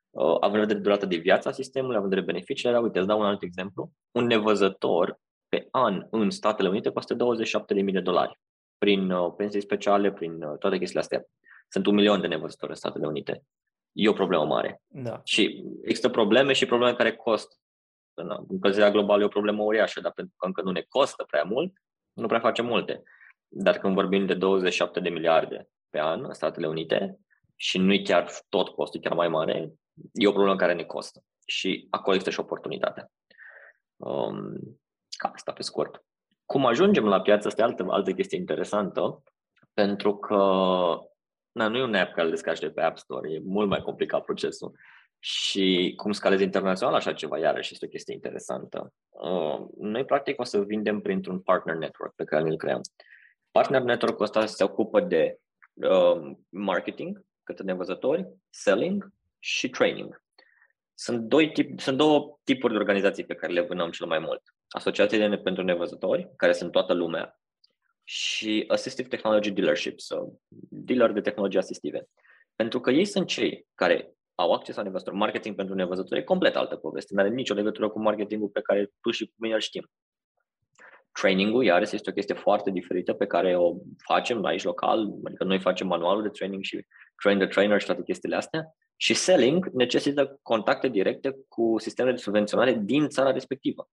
[0.09, 2.71] uh, având în vedere durata de viață a sistemului, având în vedere beneficiile.
[2.71, 3.91] Dar, uite, îți dau un alt exemplu.
[4.11, 8.39] Un nevăzător pe an în Statele Unite costă 27.000 de dolari
[8.77, 11.25] prin uh, pensii speciale, prin uh, toate chestiile astea.
[11.69, 13.43] Sunt un milion de nevăzători în Statele Unite.
[13.91, 14.81] E o problemă mare.
[14.87, 15.21] Da.
[15.23, 17.55] Și există probleme și probleme care costă
[18.23, 21.43] na, încălzirea globală e o problemă uriașă, dar pentru că încă nu ne costă prea
[21.43, 21.73] mult,
[22.13, 23.03] nu prea facem multe.
[23.47, 27.19] Dar când vorbim de 27 de miliarde pe an în Statele Unite
[27.55, 29.73] și nu e chiar tot costul, chiar mai mare,
[30.13, 31.23] e o problemă care ne costă.
[31.45, 33.11] Și acolo există și oportunitatea.
[33.95, 34.79] Um,
[35.17, 36.03] ca asta pe scurt.
[36.45, 39.23] Cum ajungem la piață, asta e altă, altă chestie interesantă,
[39.73, 40.37] pentru că
[41.51, 43.81] na, nu e un app care îl descarci de pe App Store, e mult mai
[43.81, 44.71] complicat procesul.
[45.19, 48.93] Și cum scalezi internațional așa ceva, iarăși este o chestie interesantă.
[49.09, 52.81] Uh, noi, practic, o să vindem printr-un partner network pe care îl creăm.
[53.51, 55.39] Partner network ăsta se ocupă de
[55.73, 59.09] uh, marketing către nevăzători, selling
[59.39, 60.23] și training.
[60.93, 64.41] Sunt, doi tip, sunt două tipuri de organizații pe care le vânăm cel mai mult.
[64.67, 67.38] Asociațiile pentru nevăzători, care sunt toată lumea,
[68.11, 72.07] și Assistive Technology Dealerships, sau dealer de tehnologie asistive.
[72.55, 75.15] Pentru că ei sunt cei care au acces la nevăzători.
[75.15, 77.13] Marketing pentru nevăzători e complet altă poveste.
[77.13, 79.91] Nu are nicio legătură cu marketingul pe care tu și cu mine îl știm.
[81.11, 85.59] Training-ul, iarăși, este o chestie foarte diferită pe care o facem aici local, adică noi
[85.59, 86.85] facem manualul de training și
[87.21, 88.75] train the trainer și toate chestiile astea.
[88.95, 93.89] Și selling necesită contacte directe cu sistemele de subvenționare din țara respectivă.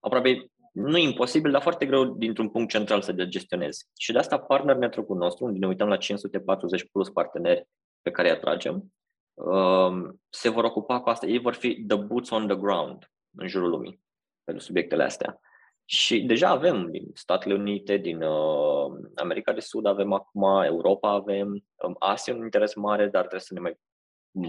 [0.00, 3.86] Aproape nu e imposibil, dar foarte greu dintr-un punct central să le gestionezi.
[3.98, 7.68] Și de asta partner network-ul nostru, unde ne uităm la 540 plus parteneri
[8.02, 8.92] pe care îi atragem,
[9.34, 11.26] Um, se vor ocupa cu asta.
[11.26, 14.00] Ei vor fi the boots on the ground în jurul lumii
[14.44, 15.40] pentru subiectele astea.
[15.84, 21.64] Și deja avem din Statele Unite, din uh, America de Sud avem acum, Europa avem,
[21.74, 23.78] um, Asia un interes mare, dar trebuie să ne mai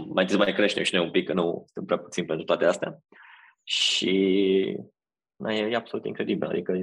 [0.08, 2.66] mai să mai creștem și noi un pic, că nu suntem prea puțin pentru toate
[2.66, 3.00] astea.
[3.64, 4.78] Și
[5.36, 6.48] na, e, e absolut incredibil.
[6.48, 6.74] Adică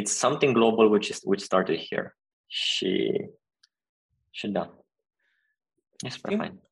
[0.00, 2.18] it's something global which, is, which started here.
[2.46, 3.12] Și,
[4.30, 4.78] și da,
[5.98, 6.70] e super fain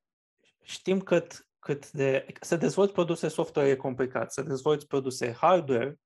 [0.69, 2.27] știm cât, cât de...
[2.41, 5.99] Să dezvolți produse software e complicat, să dezvolți produse hardware,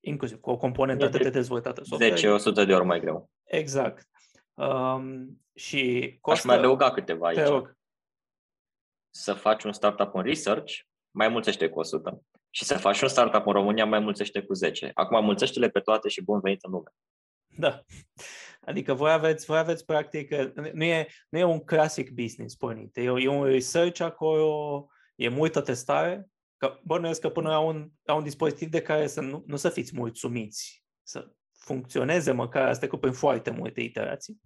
[0.00, 2.38] inclusiv cu o componentă atât de dezvoltată software.
[2.62, 3.30] 10-100 de ori mai greu.
[3.44, 4.08] Exact.
[4.54, 6.40] Um, și costă...
[6.40, 7.38] Aș mai adăuga câteva aici.
[7.38, 7.76] Te rog.
[9.10, 10.74] Să faci un startup în research,
[11.10, 12.22] mai mulțește cu 100.
[12.50, 14.90] Și să faci un startup în România, mai mulțește cu 10.
[14.94, 16.90] Acum mulțește-le pe toate și bun venit în lume.
[17.46, 17.84] Da.
[18.60, 20.34] Adică voi aveți, voi aveți practic,
[20.72, 25.60] nu e, nu e un classic business pornit, e, e un research acolo, e multă
[25.60, 29.56] testare, că bănuiesc că până la un, la un dispozitiv de care să nu, nu
[29.56, 34.40] să fiți mulțumiți, să funcționeze măcar, asta cu prin foarte multe iterații.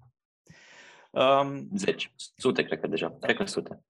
[1.11, 3.81] Um, Zeci, sute cred că deja, cred că sute.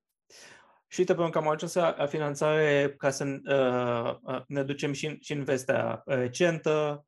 [0.92, 5.16] Și uite, pentru că am ajuns la finanțare ca să uh, uh, ne ducem și,
[5.20, 7.07] și în vestea recentă,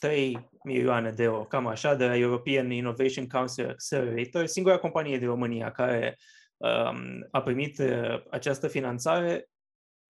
[0.00, 0.32] 9,3
[0.64, 5.70] milioane de euro, cam așa, de la European Innovation Council Accelerator, singura companie din România
[5.70, 6.16] care
[6.56, 9.48] um, a primit uh, această finanțare.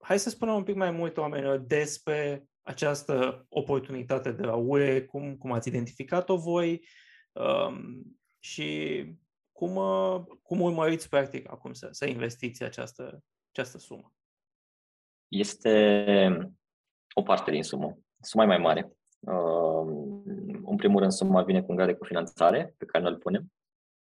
[0.03, 5.37] Hai să spunem un pic mai mult oamenilor despre această oportunitate de la UE, cum,
[5.37, 6.87] cum ați identificat-o voi
[7.33, 8.03] um,
[8.39, 9.05] și
[9.59, 14.13] cum, uh, cum urmăriți practic acum să, să investiți această, această sumă.
[15.29, 16.55] Este
[17.15, 18.93] o parte din sumă suma mai mare.
[19.21, 19.87] Uh,
[20.65, 23.53] în primul rând, suma vine cu un grad de cofinanțare pe care noi îl punem.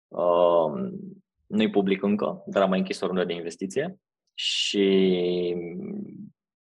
[0.08, 0.92] Uh,
[1.46, 4.00] nu-i public încă, dar am mai închis o rundă de investiție
[4.34, 5.56] și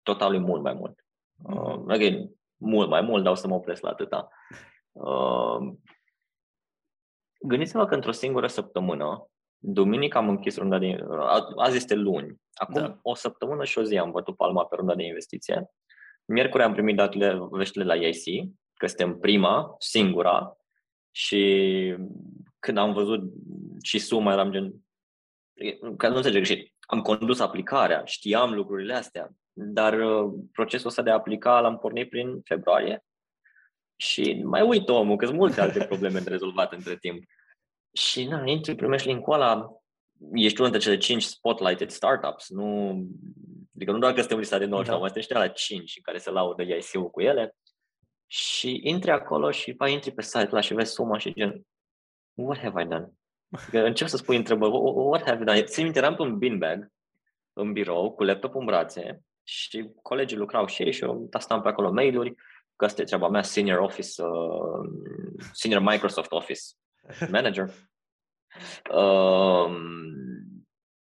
[0.02, 1.06] totalul e mult mai mult.
[1.44, 4.30] Uh, again, mult mai mult, dar o să mă opresc la atâta.
[4.92, 5.74] Uh,
[7.40, 10.98] gândiți-vă că într-o singură săptămână, duminică am închis runda de...
[11.56, 12.36] Azi este luni.
[12.54, 13.00] Acum da.
[13.02, 15.72] o săptămână și o zi am bătut palma pe runda de investiție
[16.30, 20.58] Miercuri am primit datele, veștile la IIC, că suntem prima, singura,
[21.12, 21.96] și
[22.60, 23.22] când am văzut
[23.82, 24.74] și suma, eram gen,
[25.98, 31.10] că nu înțeleg greșit, am condus aplicarea, știam lucrurile astea, dar uh, procesul ăsta de
[31.10, 33.06] a aplica l-am pornit prin februarie
[33.98, 37.24] și mai uit omul, că sunt multe alte probleme de rezolvat între timp.
[37.94, 39.72] Și na, intri, primești link ăla,
[40.34, 42.90] ești unul dintre cele 5 spotlighted startups, nu,
[43.76, 45.06] adică nu doar că suntem lista de 99, da.
[45.06, 47.56] mai suntem la 5 în care se laudă IIC-ul cu ele
[48.26, 51.62] și intri acolo și mai intri pe site la și vezi suma și gen,
[52.34, 53.12] what have I done?
[53.70, 55.64] Că încep să spui întrebări, what have I done?
[55.64, 56.92] Țin minte, eram pe un beanbag
[57.54, 61.68] în birou cu laptop în brațe și colegii lucrau și ei și eu tastam pe
[61.68, 62.36] acolo mail-uri,
[62.78, 64.90] că asta e treaba mea, senior office, uh,
[65.54, 66.62] senior Microsoft Office
[67.36, 67.74] manager.
[68.94, 69.78] Um,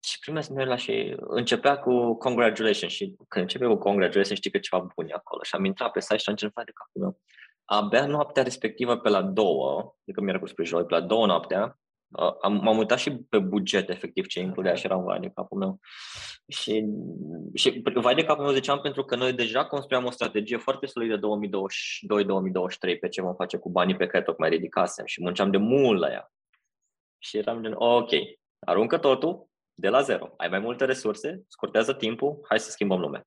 [0.03, 4.59] și primesc mail la și începea cu congratulations și când începe cu congratulations știi că
[4.59, 7.21] ceva bun e acolo și am intrat pe site și am încercat de capul meu.
[7.65, 11.79] Abia noaptea respectivă pe la două, adică miercuri spre joi, pe la două noaptea,
[12.41, 15.81] am, m-am uitat și pe buget efectiv ce includea și eram vai de capul meu.
[16.49, 16.85] Și,
[17.55, 21.17] și vai de capul meu ziceam pentru că noi deja construiam o strategie foarte solidă
[21.17, 21.21] 2022-2023
[23.01, 26.11] pe ce vom face cu banii pe care tocmai ridicasem și munceam de mult la
[26.11, 26.33] ea.
[27.19, 28.11] Și eram gen, ok,
[28.59, 30.35] aruncă totul de la zero.
[30.37, 33.27] Ai mai multe resurse, scurtează timpul, hai să schimbăm lumea.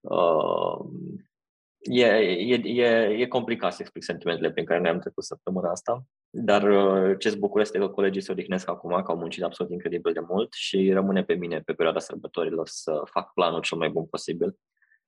[0.00, 0.78] Uh,
[1.80, 6.62] e, e, e, e complicat să explic sentimentele prin care ne-am trecut săptămâna asta, dar
[6.62, 10.20] uh, ce-ți bucur este că colegii se odihnesc acum, că au muncit absolut incredibil de
[10.20, 14.56] mult și rămâne pe mine pe perioada sărbătorilor să fac planul cel mai bun posibil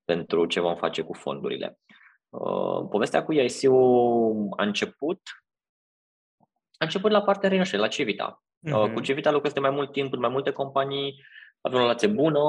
[0.04, 1.78] pentru ce vom face cu fondurile.
[2.28, 5.20] Uh, povestea cu IIC-ul a început
[6.78, 8.42] a început la partea noștri, la Civita.
[8.68, 8.92] Uh-huh.
[8.94, 11.24] Cu Civita lucrez de mai mult timp în mai multe companii,
[11.60, 12.40] avem o relație bună,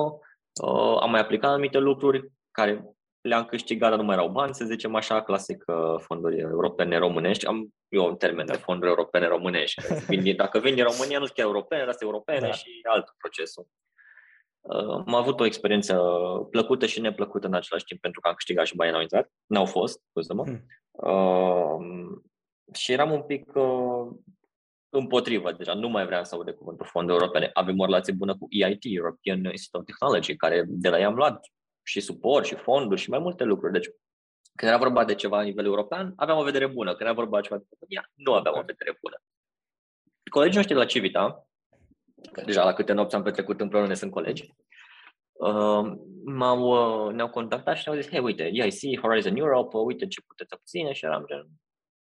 [0.63, 2.94] uh, am mai aplicat anumite lucruri care
[3.27, 7.45] le-am câștigat, dar nu mai erau bani, să zicem așa, clasic uh, fonduri europene românești.
[7.45, 8.53] Am eu un termen da.
[8.53, 9.81] de fonduri europene românești.
[10.07, 12.51] Vin, dacă vin din România, nu sunt chiar europene, dar sunt europene da.
[12.51, 13.67] și alt procesul.
[14.61, 16.01] Uh, am avut o experiență
[16.49, 19.31] plăcută și neplăcută în același timp, pentru că am câștigat și banii n-au intrat.
[19.45, 20.43] N-au fost, scuză-mă.
[20.43, 20.65] Hmm.
[20.91, 22.17] Uh,
[22.73, 24.07] și eram un pic uh,
[24.89, 27.49] împotrivă, deja nu mai vreau să aud de cuvântul fonduri europene.
[27.53, 31.15] Avem o relație bună cu EIT, European Institute of Technology, care de la ei am
[31.15, 31.39] luat
[31.85, 33.73] și suport și fonduri și mai multe lucruri.
[33.73, 33.89] Deci,
[34.55, 36.89] când era vorba de ceva la nivel european, aveam o vedere bună.
[36.89, 39.21] Când era vorba de ceva de România, nu aveam o vedere bună.
[40.29, 41.47] Colegii noștri de la Civita,
[42.45, 44.53] deja la câte nopți am petrecut împreună, ne sunt colegi,
[45.31, 45.95] uh,
[46.25, 46.61] m-au,
[47.07, 50.93] uh, ne-au contactat și ne-au zis, hei, uite, EIC, Horizon Europe, uite ce puteți obține
[50.93, 51.47] și eram gen,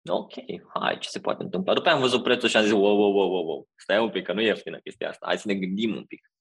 [0.08, 0.32] ok,
[0.74, 1.74] hai, ce se poate întâmpla?
[1.74, 4.10] După aia am văzut prețul și am zis, wow, wow, wow, wow, wow, stai un
[4.10, 6.32] pic, că nu e ieftină chestia asta, hai să ne gândim un pic.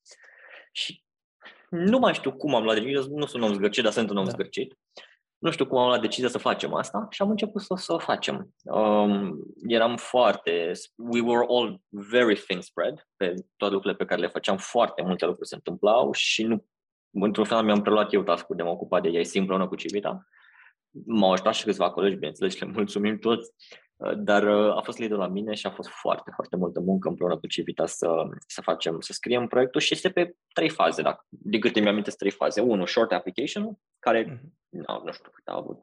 [0.73, 1.03] Și
[1.75, 4.17] nu mai știu cum am luat decizia, nu sunt un om zgârcit, dar sunt un
[4.17, 4.31] om da.
[4.31, 4.79] zgârcit.
[5.39, 7.99] Nu știu cum am luat decizia să facem asta și am început să, să o
[7.99, 8.55] facem.
[8.63, 14.27] Um, eram foarte, we were all very thin spread pe toate lucrurile pe care le
[14.27, 16.65] făceam, foarte multe lucruri se întâmplau și nu,
[17.11, 20.27] într-un fel mi-am preluat eu task de m-a ocupat de ei împreună cu Civita
[21.07, 23.84] M-au ajutat și câțiva colegi, bineînțeles, și le mulțumim toți, uh,
[24.17, 27.39] dar uh, a fost lider la mine și a fost foarte, foarte multă muncă împreună
[27.39, 28.09] cu Civita să,
[28.47, 32.31] să facem, să scriem proiectul și este pe trei faze, dacă, de câte mi-am trei
[32.31, 32.61] faze.
[32.61, 35.05] Unu, short application, care, mm-hmm.
[35.05, 35.79] nu știu, a avut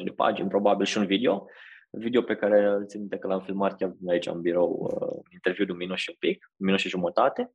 [0.00, 1.46] 15-20 de pagini, probabil și un video,
[1.90, 5.64] video pe care îl țin minte că l-am filmat chiar aici în birou, uh, interviu
[5.64, 7.52] de un minut și un pic, un minut și jumătate.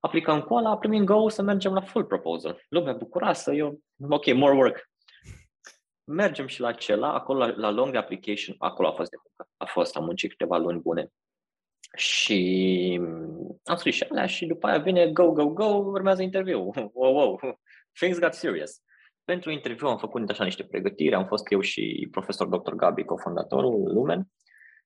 [0.00, 2.64] Aplicăm cu ăla, primim go să mergem la full proposal.
[2.68, 4.90] Lumea bucuroasă, eu, ok, more work,
[6.08, 9.52] mergem și la acela, acolo la, la long application, acolo a fost de muncă.
[9.56, 11.12] A fost, am muncit câteva luni bune.
[11.96, 13.00] Și
[13.64, 16.70] am scris și alea și după aia vine go, go, go, urmează interviu.
[16.94, 17.40] Wow, wow,
[17.92, 18.82] things got serious.
[19.24, 22.72] Pentru interviu am făcut așa niște pregătiri, am fost eu și profesor dr.
[22.72, 24.28] Gabi, cofondatorul Lumen,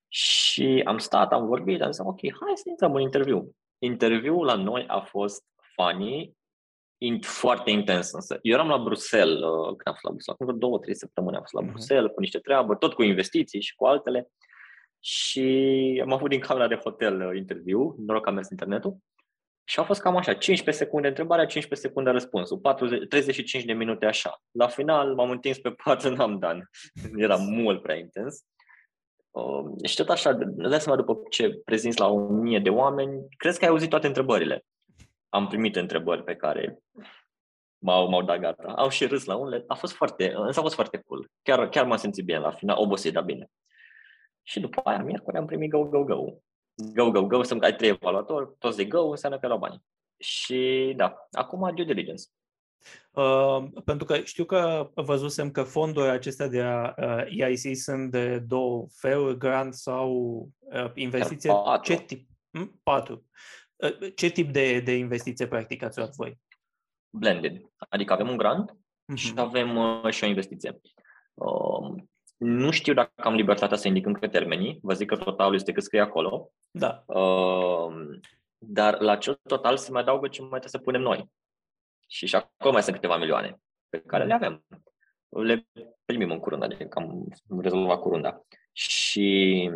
[0.09, 3.57] și am stat, am vorbit, am zis, ok, hai să intrăm în interviu.
[3.79, 6.37] Interviul la noi a fost funny,
[7.21, 8.39] foarte intens însă.
[8.43, 11.37] Eu eram la Bruxelles, uh, când am fost la Bruxelles, acum vreo două, trei săptămâni
[11.37, 11.73] am fost la uh-huh.
[11.73, 14.29] Bruxelles cu niște treabă, tot cu investiții și cu altele.
[15.01, 18.97] Și am avut din camera de hotel uh, interviu, noroc că a mers internetul.
[19.65, 24.07] Și a fost cam așa, 15 secunde întrebarea, 15 secunde răspunsul, 40, 35 de minute
[24.07, 24.43] așa.
[24.51, 26.71] La final m-am întins pe pat, n-am dan.
[27.17, 28.45] Era mult prea intens.
[29.31, 33.59] Uh, și tot așa, dai seama după ce prezinți la o mie de oameni, crezi
[33.59, 34.65] că ai auzit toate întrebările
[35.33, 36.79] am primit întrebări pe care
[37.79, 38.73] m-au, m-au dat gata.
[38.77, 39.65] Au și râs la unele.
[39.67, 41.31] A fost foarte, însă a fost foarte cool.
[41.43, 43.47] Chiar, chiar m-am simțit bine la final, obosit, dar bine.
[44.43, 46.25] Și după aia, miercuri, am primit go, go, go.
[46.75, 49.83] Go, go, go, să ai trei evaluatori, toți de go, înseamnă că la bani.
[50.19, 52.25] Și da, acum due diligence.
[53.11, 58.87] Uh, pentru că știu că văzusem că fondurile acestea de uh, EIC sunt de două
[58.95, 60.13] feluri, grant sau
[60.59, 61.51] uh, investiție.
[61.51, 61.93] Patru.
[61.93, 62.29] Ce tip?
[62.51, 62.81] Hmm?
[62.83, 63.25] Patru.
[63.83, 66.39] Uh, ce tip de, de investiție practic ați luat voi?
[67.11, 67.61] Blended.
[67.89, 69.17] Adică avem un grant Mhm.
[69.17, 70.81] și avem uh, și o investiție.
[71.35, 72.03] Uh,
[72.37, 75.83] nu știu dacă am libertatea să indic încă termenii, vă zic că totalul este cât
[75.83, 77.03] scrie acolo, Da.
[77.07, 78.19] uh,
[78.59, 81.31] dar la acel total se mai adaugă ce mai trebuie să punem noi.
[82.09, 83.57] Și și acolo mai sunt câteva milioane
[83.89, 84.65] pe care le avem.
[85.29, 85.67] Le
[86.05, 87.29] primim în curând, adică am
[87.61, 88.27] rezolvat curând.
[88.73, 89.71] Și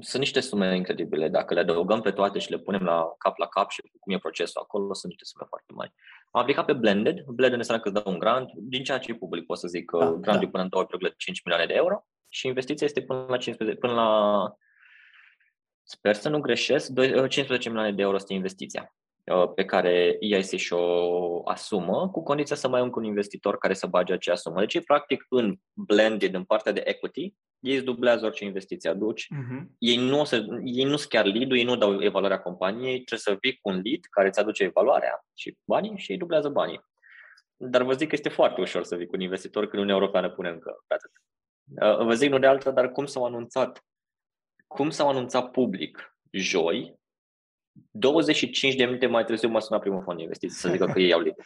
[0.00, 1.28] sunt niște sume incredibile.
[1.28, 4.18] Dacă le adăugăm pe toate și le punem la cap la cap și cum e
[4.18, 5.92] procesul acolo, sunt niște sume foarte mari.
[6.30, 7.24] Am aplicat pe Blended.
[7.26, 8.50] Blended înseamnă că îți dă un grant.
[8.54, 10.42] Din ceea ce e public pot să zic că Da, grantul da.
[10.42, 14.52] e până în 2,5 milioane de euro și investiția este până la 15, până la
[15.82, 19.07] sper să nu greșesc, doi- 15 milioane de euro este investiția uh,
[19.54, 23.86] pe care EIC și-o asumă, cu condiția să mai ai încă un investitor care să
[23.86, 24.58] bage acea sumă.
[24.60, 29.26] Deci, practic, în blended, în partea de equity, ei îți dublează orice investiție aduci.
[29.28, 29.74] Mhm.
[29.78, 33.18] Ei nu, o să, ei nu sunt chiar lead ei nu dau evaluarea companiei, trebuie
[33.18, 36.80] să vii cu un lead care îți aduce evaluarea și banii și ei dublează banii.
[37.56, 40.30] Dar vă zic că este foarte ușor să vii cu un investitor când Uniunea Europeană
[40.30, 41.10] pune încă pe atât.
[42.00, 43.82] Uh, Vă zic nu de altă, dar cum s-au anunțat
[44.66, 46.98] cum s-au anunțat public joi,
[47.90, 51.12] 25 de minute mai târziu m-a sunat primul fond de investiții să zică că ei
[51.12, 51.36] au lead.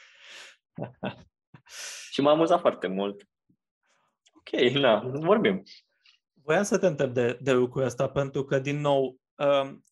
[2.12, 3.28] Și m-a amuzat foarte mult.
[4.34, 5.62] Ok, na, vorbim.
[6.32, 9.84] Voiam să te întreb de, de lucrul ăsta, pentru că, din nou, um,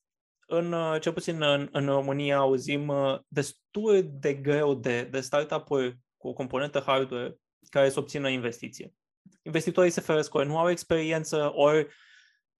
[0.46, 5.98] în, uh, cel puțin în, în România auzim uh, destul de greu de, de startup-uri
[6.16, 7.36] cu o componentă hardware
[7.68, 8.94] care să obțină investiție.
[9.42, 11.86] Investitorii se feresc ori nu au experiență, ori,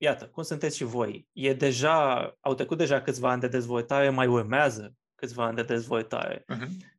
[0.03, 4.27] iată, cum sunteți și voi, e deja, au trecut deja câțiva ani de dezvoltare, mai
[4.27, 6.45] urmează câțiva ani de dezvoltare.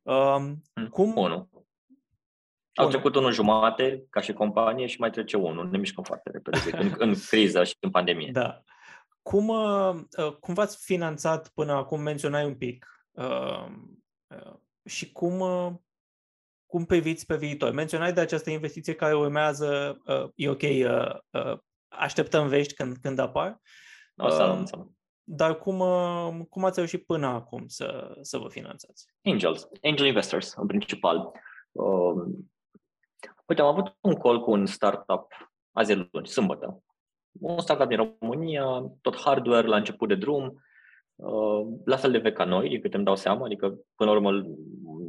[0.02, 1.49] Um, cum, Unu.
[2.74, 2.89] Au Unu.
[2.89, 5.70] trecut unul jumate ca și companie și mai trece unul.
[5.70, 8.30] Ne mișcăm foarte repede, zic, în, în criză și în pandemie.
[8.32, 8.64] Da.
[9.22, 12.02] Cum, uh, uh, cum v-ați finanțat până acum?
[12.02, 13.06] Menționai un pic.
[13.12, 13.66] Uh,
[14.28, 14.54] uh,
[14.86, 15.72] și cum, uh,
[16.66, 17.72] cum priviți pe viitor?
[17.72, 20.02] Menționai de această investiție care urmează.
[20.06, 21.58] Uh, e ok, uh, uh,
[21.92, 23.62] așteptăm vești când, când apar.
[24.16, 24.96] O să Um, anunțăm.
[25.24, 29.06] Dar cum, uh, cum ați reușit până acum să, să vă finanțați?
[29.24, 31.32] Angels, angel investors, în principal.
[31.72, 32.52] Um,
[33.46, 35.28] uite, am avut un call cu un startup
[35.72, 36.84] azi e luni, sâmbătă.
[37.39, 38.64] Un startup din România,
[39.02, 40.62] tot hardware la început de drum,
[41.16, 44.16] uh, la fel de vechi ca noi, din câte îmi dau seama, adică până la
[44.16, 44.32] urmă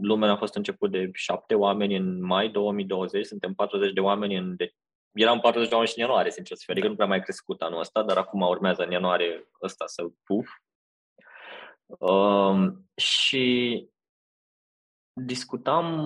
[0.01, 4.57] lumea a fost început de șapte oameni în mai 2020, suntem 40 de oameni în
[4.57, 4.73] de-
[5.13, 7.63] Eram 40 de oameni și în ianuarie, sincer să fiu, adică nu prea mai crescut
[7.63, 10.49] anul ăsta, dar acum urmează în ianuarie ăsta să puf.
[11.87, 13.87] Um, și
[15.13, 15.99] discutam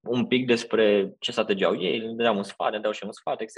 [0.00, 3.12] un pic despre ce strategie au ei, le dădeam un sfat, ne dau și un
[3.12, 3.56] sfat, etc.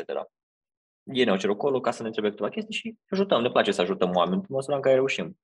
[1.02, 3.80] Ei ne-au cerut acolo ca să ne întrebe câteva chestii și ajutăm, ne place să
[3.80, 5.38] ajutăm oameni în măsura în care reușim.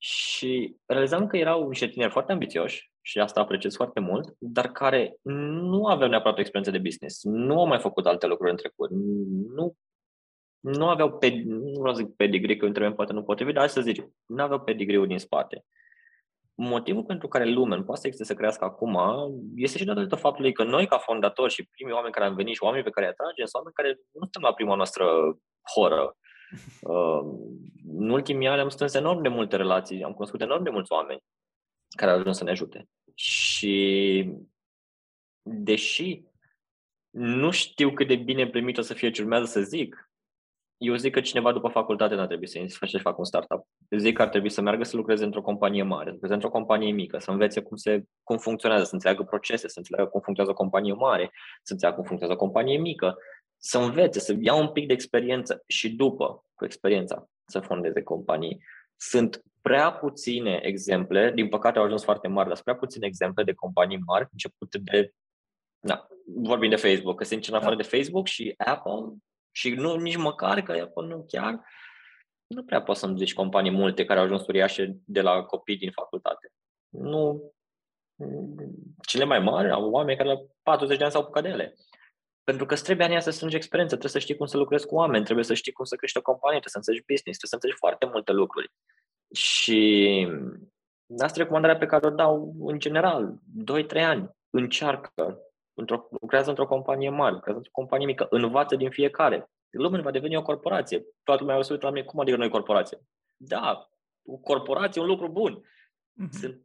[0.00, 5.16] Și realizam că erau niște tineri foarte ambițioși și asta apreciez foarte mult, dar care
[5.22, 8.90] nu aveau neapărat o experiență de business, nu au mai făcut alte lucruri în trecut,
[9.54, 9.74] nu,
[10.60, 13.72] nu aveau, pe, nu vreau să zic pedigree, că întrebăm poate nu potrivit, dar hai
[13.72, 15.64] să zicem, nu aveau pedigree din spate.
[16.54, 18.98] Motivul pentru care Lumen poate să existe să crească acum
[19.54, 22.62] este și datorită faptului că noi, ca fondatori și primii oameni care am venit și
[22.62, 25.04] oamenii pe care îi atragem, sunt oameni care nu suntem la prima noastră
[25.74, 26.16] horă.
[26.80, 27.20] Uh,
[27.98, 31.22] în ultimii ani am strâns enorm de multe relații, am cunoscut enorm de mulți oameni
[31.96, 32.88] care au ajuns să ne ajute.
[33.14, 34.30] Și
[35.42, 36.22] deși
[37.10, 40.08] nu știu cât de bine primit o să fie ce urmează să zic,
[40.78, 43.66] eu zic că cineva după facultate n-ar trebui să face să facă un startup.
[43.90, 46.92] Zic că ar trebui să meargă să lucreze într-o companie mare, să lucreze într-o companie
[46.92, 50.62] mică, să învețe cum, se, cum funcționează, să înțeleagă procese, să înțeleagă cum funcționează o
[50.64, 51.30] companie mare,
[51.62, 53.16] să înțeleagă cum funcționează o companie mică,
[53.58, 58.64] să învețe, să ia un pic de experiență și după, cu experiența, să fondeze companii.
[58.96, 63.44] Sunt prea puține exemple, din păcate au ajuns foarte mari, dar sunt prea puține exemple
[63.44, 65.12] de companii mari începute de,
[65.80, 69.16] na, vorbim de Facebook, că sunt în afară de Facebook și Apple
[69.50, 71.64] și nu nici măcar că Apple nu chiar,
[72.46, 75.90] nu prea poți să-mi zici companii multe care au ajuns uriașe de la copii din
[75.90, 76.52] facultate.
[76.88, 77.52] Nu,
[79.06, 81.74] cele mai mari au oameni care la 40 de ani s-au apucat de ele.
[82.48, 84.94] Pentru că îți trebuie anii să strângi experiență, trebuie să știi cum să lucrezi cu
[84.94, 87.54] oameni, trebuie să știi cum să crești o companie, trebuie să înțelegi business, trebuie să
[87.54, 88.72] înțelegi foarte multe lucruri.
[89.32, 89.80] Și
[91.18, 93.34] asta e recomandarea pe care o dau în general,
[93.96, 94.30] 2-3 ani.
[94.50, 95.38] Încearcă,
[95.74, 99.50] într-o, lucrează într-o companie mare, lucrează într-o companie mică, învață din fiecare.
[99.70, 101.04] Lumea va deveni o corporație.
[101.22, 102.98] Toată lumea o să uită la mine, cum adică noi corporație?
[103.36, 103.88] Da,
[104.26, 105.62] o corporație e un lucru bun.
[106.12, 106.30] Mhm.
[106.30, 106.60] Sunt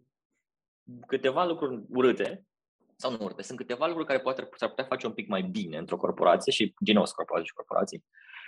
[1.07, 2.45] câteva lucruri urâte,
[3.03, 5.77] sau nu urâte, sunt câteva lucruri care poate s-ar putea face un pic mai bine
[5.77, 8.05] într-o corporație și, din nou, corporații și corporații,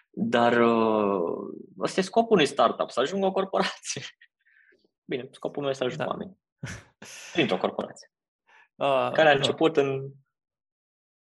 [0.09, 4.01] dar uh, ăsta e scopul unui startup, să ajungă o corporație.
[5.09, 6.07] Bine, scopul meu este să ajung da.
[6.07, 6.37] oameni.
[7.33, 8.11] Printr-o corporație.
[8.75, 10.11] Uh, care a început în,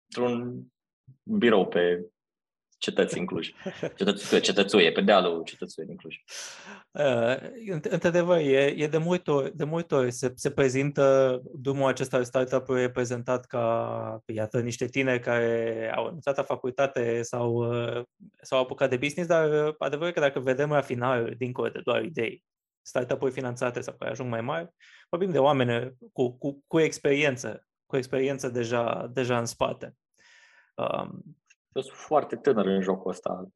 [0.05, 0.63] într-un
[1.23, 2.11] birou pe
[2.83, 3.51] cetăți în Cluj.
[3.97, 6.17] Cetățuie, cetățuie, pe dealul cetățuie din Cluj.
[6.91, 12.17] Uh, într-adevăr, e, e de multe ori, de multe ori se, se prezintă drumul acesta
[12.17, 18.03] al startup e prezentat ca, iată, niște tineri care au învățat la facultate sau uh,
[18.41, 21.81] s-au apucat de business, dar uh, adevărul e că dacă vedem la final, dincolo de
[21.85, 22.45] doar idei,
[22.81, 24.69] startup-uri finanțate sau care ajung mai mari,
[25.09, 29.97] vorbim de oameni cu, cu, cu experiență, cu experiență deja, deja în spate.
[30.75, 31.23] Um,
[31.73, 33.49] eu sunt foarte tânăr în jocul ăsta.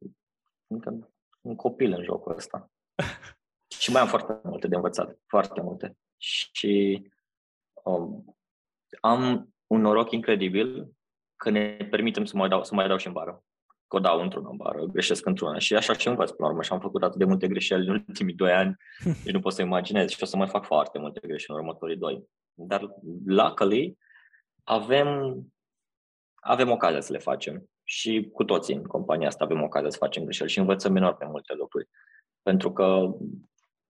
[0.66, 1.10] Încă
[1.40, 2.70] un copil în jocul ăsta.
[3.80, 5.18] și mai am foarte multe de învățat.
[5.26, 5.96] Foarte multe.
[6.16, 7.02] Și
[7.84, 8.36] um,
[9.00, 10.90] am un noroc incredibil
[11.36, 13.44] că ne permitem să mai dau, să mai dau și în bară.
[13.88, 15.58] Că o dau într-una în bară, greșesc într-una.
[15.58, 16.62] Și așa și învăț până la urmă.
[16.62, 18.76] Și am făcut atât de multe greșeli în ultimii doi ani.
[19.24, 20.10] și nu pot să imaginez.
[20.10, 22.28] Și o să mai fac foarte multe greșeli în următorii doi.
[22.54, 22.88] Dar,
[23.26, 23.98] luckily,
[24.64, 25.40] avem,
[26.34, 30.22] avem ocazia să le facem și cu toții în compania asta avem ocazia să facem
[30.22, 31.88] greșeli și învățăm enorm de multe lucruri.
[32.42, 33.16] Pentru că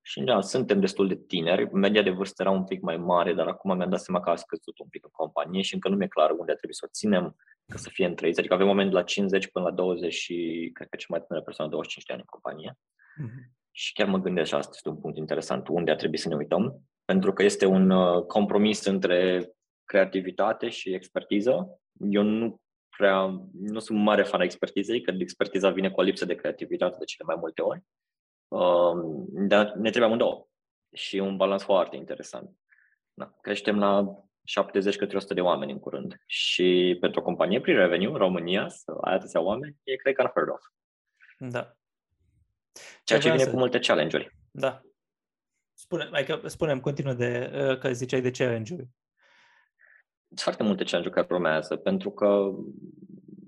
[0.02, 3.46] și în suntem destul de tineri, media de vârstă era un pic mai mare, dar
[3.46, 6.06] acum mi-am dat seama că a scăzut un pic în companie și încă nu mi-e
[6.06, 7.36] clar unde trebuie să o ținem
[7.66, 8.38] ca să fie în 30.
[8.38, 11.44] Adică avem oameni de la 50 până la 20 și cred că cea mai tânără
[11.44, 12.78] persoană 25 de ani în companie.
[12.78, 13.54] Mm-hmm.
[13.70, 16.34] Și chiar mă gândesc și asta este un punct interesant, unde ar trebui să ne
[16.34, 19.48] uităm, pentru că este un uh, compromis între
[19.84, 21.80] creativitate și expertiză.
[22.10, 22.60] Eu nu
[22.96, 26.96] prea, nu sunt mare fan a expertizei, că expertiza vine cu o lipsă de creativitate
[26.98, 27.82] de cele mai multe ori.
[28.48, 30.48] Uh, dar ne trebuie amândouă
[30.92, 32.50] și un balans foarte interesant.
[33.14, 37.76] Da, creștem la 70 către 100 de oameni în curând și pentru o companie prin
[37.76, 40.64] revenue în România să ai atâția oameni e cred că unheard of.
[41.38, 41.76] Da.
[43.04, 43.50] Ceea ce vine să...
[43.50, 44.36] cu multe challenge-uri.
[44.50, 44.80] Da.
[45.72, 49.05] Spune, adică, spunem, continuă de, uh, că ziceai de challenge-uri sunt
[50.34, 52.50] foarte multe challenge care urmează, pentru că,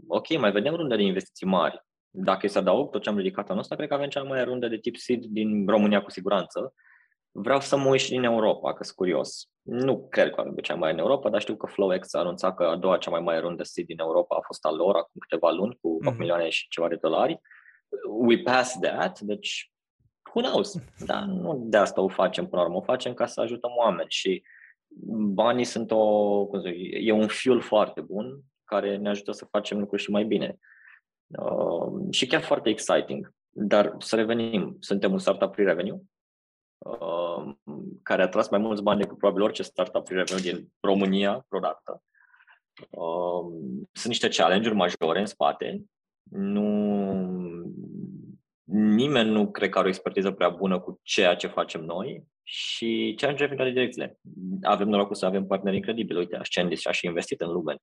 [0.06, 1.84] ok, mai vedem runde de investiții mari.
[2.10, 4.28] Dacă e să adaug tot ce am ridicat anul ăsta, cred că avem cea mai
[4.28, 6.74] mare rundă de tip seed din România cu siguranță.
[7.30, 9.48] Vreau să mă uit și din Europa, că sunt curios.
[9.62, 12.54] Nu cred că avem cea mai mare în Europa, dar știu că FlowX a anunțat
[12.54, 15.20] că a doua cea mai mare rundă seed din Europa a fost a lor acum
[15.28, 16.18] câteva luni cu 8 mm-hmm.
[16.18, 17.40] milioane și ceva de dolari.
[18.18, 19.72] We passed that, deci
[20.34, 20.78] who knows?
[21.06, 24.10] Dar nu de asta o facem până la urmă, o facem ca să ajutăm oameni
[24.10, 24.42] și
[25.34, 29.78] banii sunt o, cum zic, e un fuel foarte bun care ne ajută să facem
[29.78, 30.59] lucruri și mai bine.
[31.26, 33.32] Uh, și chiar foarte exciting.
[33.51, 36.03] Dar să revenim, suntem un startup pre-revenue
[36.78, 37.55] uh,
[38.03, 42.03] care a tras mai mulți bani decât probabil orice startup pre-revenue din România vreodată.
[42.91, 43.47] Uh,
[43.93, 45.84] sunt niște challenge-uri majore în spate.
[46.30, 46.64] Nu,
[48.64, 53.14] nimeni nu cred că are o expertiză prea bună cu ceea ce facem noi și
[53.14, 54.18] ce în toate direcțiile.
[54.62, 56.18] Avem norocul să avem parteneri incredibili.
[56.18, 57.76] Uite, Ascendis și-a și investit în Lumen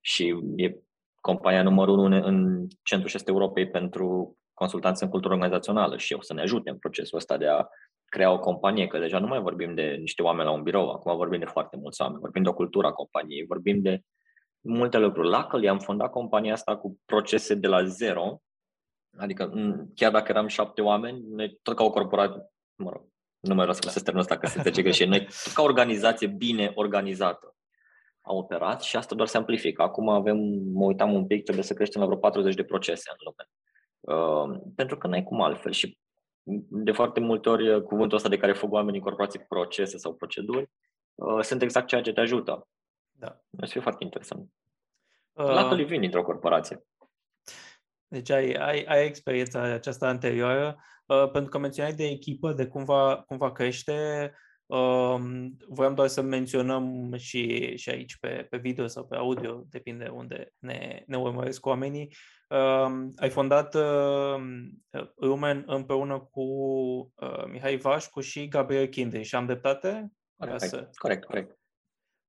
[0.00, 0.74] și e
[1.20, 6.20] compania numărul unu în centrul și este Europei pentru consultanță în cultură organizațională și eu
[6.20, 7.66] să ne ajute în procesul ăsta de a
[8.04, 11.16] crea o companie, că deja nu mai vorbim de niște oameni la un birou, acum
[11.16, 14.00] vorbim de foarte mulți oameni, vorbim de o cultură a companiei, vorbim de
[14.60, 15.28] multe lucruri.
[15.28, 18.42] Luckily am fondat compania asta cu procese de la zero,
[19.16, 19.52] adică
[19.94, 22.42] chiar dacă eram șapte oameni, noi tot ca o corporație,
[22.74, 23.08] mă rog,
[23.40, 25.08] nu mai vreau să folosesc termenul ăsta că se înțelege greșit.
[25.08, 27.54] Noi, ca organizație bine organizată,
[28.20, 29.82] a operat și asta doar se amplifică.
[29.82, 30.36] Acum avem,
[30.72, 33.48] mă uitam un pic, trebuie să creștem la vreo 40 de procese în lume.
[34.00, 35.98] Uh, pentru că n-ai cum altfel și
[36.68, 40.70] de foarte multe ori cuvântul ăsta de care fug oamenii în corporații procese sau proceduri
[41.14, 42.68] uh, sunt exact ceea ce te ajută.
[43.10, 43.40] Da.
[43.60, 44.50] O să fie foarte interesant.
[45.32, 45.44] Uh...
[45.44, 46.84] La vin dintr-o corporație.
[48.08, 50.82] Deci ai, ai, ai experiența aceasta anterioară, uh,
[51.32, 54.32] pentru că menționai de echipă, de cum va, cum va crește.
[54.66, 55.20] Uh,
[55.68, 60.52] voiam doar să menționăm și, și aici pe, pe video sau pe audio, depinde unde
[60.58, 62.14] ne, ne urmăresc oamenii.
[62.48, 64.40] Uh, ai fondat uh,
[65.14, 66.42] Lumen împreună cu
[67.14, 70.12] uh, Mihai Vașcu și Gabriel Chindri și am dreptate?
[70.36, 70.90] Corect, să...
[70.94, 71.24] corect.
[71.24, 71.58] corect.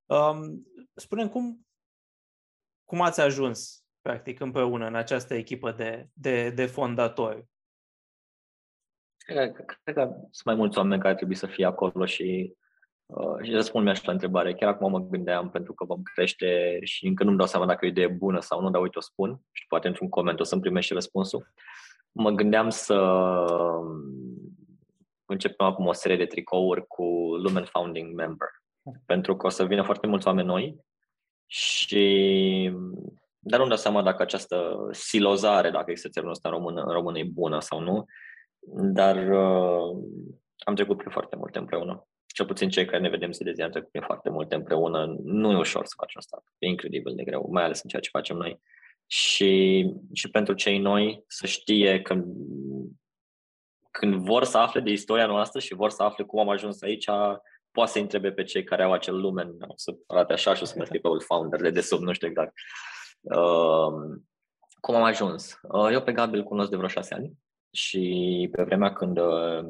[0.06, 1.68] Um, spune cum,
[2.86, 7.51] cum ați ajuns practic, împreună în această echipă de, de, de fondatori?
[9.26, 12.55] Cred că, cred că sunt mai mulți oameni care trebuie să fie acolo și,
[13.05, 14.53] uh, și răspund mi-aș la întrebare.
[14.53, 17.88] Chiar acum mă gândeam pentru că vom crește și încă nu-mi dau seama dacă e
[17.88, 20.61] o idee bună sau nu, dar uite o spun și poate într-un coment o să-mi
[20.61, 21.47] primești și răspunsul.
[22.11, 24.01] Mă gândeam să um,
[25.26, 27.03] începem acum o serie de tricouri cu
[27.43, 28.47] Lumen Founding Member
[29.05, 30.86] pentru că o să vină foarte mulți oameni noi
[31.45, 32.72] și
[33.39, 37.17] dar nu-mi dau seama dacă această silozare, dacă există termenul ăsta în română, în română
[37.17, 38.05] e bună sau nu,
[38.70, 40.03] dar uh,
[40.57, 42.07] am trecut prin foarte multe împreună.
[42.26, 45.16] Cel puțin cei care ne vedem zi de zi am trecut prin foarte multe împreună.
[45.24, 46.43] Nu e ușor să faci un start.
[46.57, 48.62] E incredibil de greu, mai ales în ceea ce facem noi.
[49.07, 52.24] Și, și pentru cei noi să știe că
[53.91, 57.05] când vor să afle de istoria noastră și vor să afle cum am ajuns aici,
[57.72, 60.66] poate să întrebe pe cei care au acel lumen, o să arate așa și o
[60.66, 62.53] să mă scrie pe founder de sub, nu știu exact.
[63.22, 64.20] Uh,
[64.80, 65.59] cum am ajuns?
[65.62, 67.34] Uh, eu pe Gabi îl cunosc de vreo șase ani
[67.72, 69.63] și pe vremea când, uh,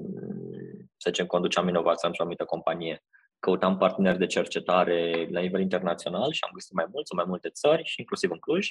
[0.98, 3.04] să zicem, conduceam inovația într-o anumită companie,
[3.40, 7.50] căutam parteneri de cercetare la nivel internațional și am găsit mai mulți, în mai multe
[7.50, 8.70] țări și inclusiv în Cluj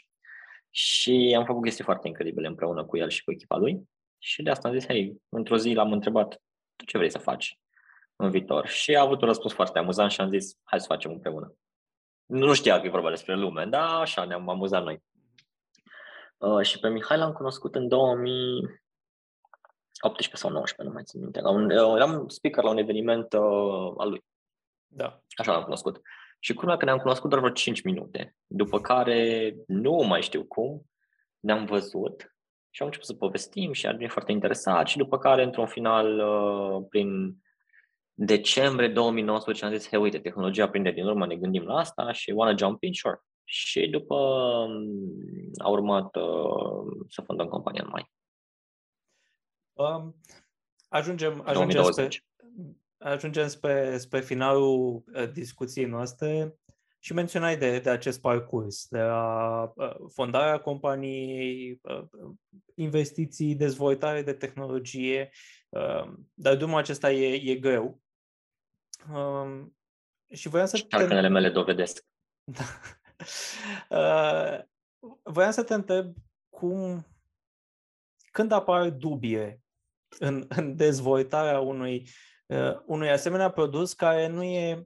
[0.71, 4.51] și am făcut chestii foarte incredibile împreună cu el și cu echipa lui și de
[4.51, 6.43] asta am zis, hei, într-o zi l-am întrebat,
[6.77, 7.59] tu ce vrei să faci
[8.17, 8.67] în viitor?
[8.67, 11.55] Și a avut un răspuns foarte amuzant și am zis, hai să facem împreună.
[12.27, 15.03] Nu știa că e vorba despre lume, dar așa ne-am amuzat noi.
[16.37, 17.89] Uh, și pe Mihai l-am cunoscut în
[20.01, 21.41] 2018 sau 19, nu mai țin minte.
[21.41, 24.25] La un, uh, eram speaker la un eveniment uh, al lui.
[24.87, 25.21] Da.
[25.37, 26.01] Așa l-am cunoscut.
[26.39, 30.83] Și cum că ne-am cunoscut doar vreo 5 minute, după care nu mai știu cum,
[31.41, 32.35] ne-am văzut
[32.71, 36.19] și am început să povestim și a devenit foarte interesat și după care, într-un final,
[36.19, 37.37] uh, prin
[38.15, 42.31] decembrie 2019 am zis, hei, uite, tehnologia prinde din urmă, ne gândim la asta și
[42.31, 43.21] wanna jump in, sure.
[43.45, 48.11] Și după um, a urmat uh, să fundăm compania în mai.
[49.81, 50.15] Um,
[50.89, 52.09] ajungem, ajungem, spre,
[52.99, 56.55] ajungem spre, spre finalul uh, discuției noastre
[56.99, 62.05] și menționai de, de acest parcurs, de la uh, fondarea companiei, uh,
[62.75, 65.31] investiții, dezvoltare de tehnologie,
[65.69, 68.01] uh, dar drumul acesta e, e greu.
[69.13, 69.77] Um,
[70.33, 70.77] și voiam să...
[70.77, 71.33] Șarcănele te...
[71.33, 72.07] mele dovedesc.
[73.89, 74.59] uh,
[75.23, 76.15] voiam să te întreb
[76.49, 77.07] cum,
[78.31, 79.63] când apar dubie
[80.19, 82.09] în, în dezvoltarea unui,
[82.47, 84.85] uh, unui asemenea produs care nu e,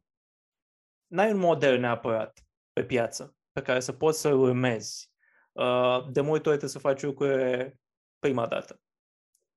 [1.07, 2.39] n-ai un model neapărat
[2.73, 5.11] pe piață pe care să poți să urmezi.
[5.53, 7.77] Uh, de multe ori trebuie să faci lucruri
[8.19, 8.81] prima dată.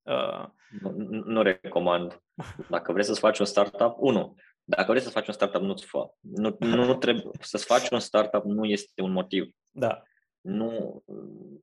[0.01, 0.45] Uh,
[0.82, 0.91] nu,
[1.26, 2.22] nu recomand.
[2.70, 6.09] Dacă vrei să-ți faci un startup, unu, dacă vrei să faci un startup, nu-ți fă.
[6.20, 9.49] Nu, nu trebuie, să-ți faci un startup nu este un motiv.
[9.72, 10.01] Da.
[10.41, 11.03] Nu,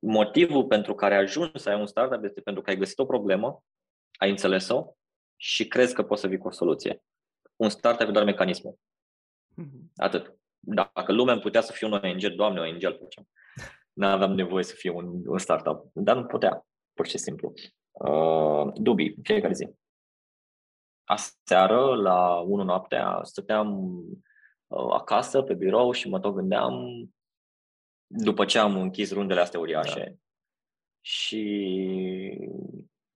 [0.00, 3.62] motivul pentru care ajungi să ai un startup este pentru că ai găsit o problemă,
[4.18, 4.94] ai înțeles-o
[5.36, 7.02] și crezi că poți să vii cu o soluție.
[7.56, 8.78] Un startup e doar mecanismul.
[9.54, 9.92] Mhm.
[9.96, 10.38] Atât.
[10.58, 13.28] Dacă lumea putea să fie un ONG, doamne, ONG îl făceam.
[13.92, 17.52] Nu aveam nevoie să fie un, un startup, dar nu putea, pur și simplu.
[17.90, 19.68] Uh, dubii, fiecare zi.
[21.04, 23.98] Aseară, la 1 noaptea, stăteam
[24.66, 27.04] uh, acasă, pe birou și mă tot gândeam,
[28.06, 30.16] după ce am închis rundele astea uriașe, da.
[31.00, 31.44] și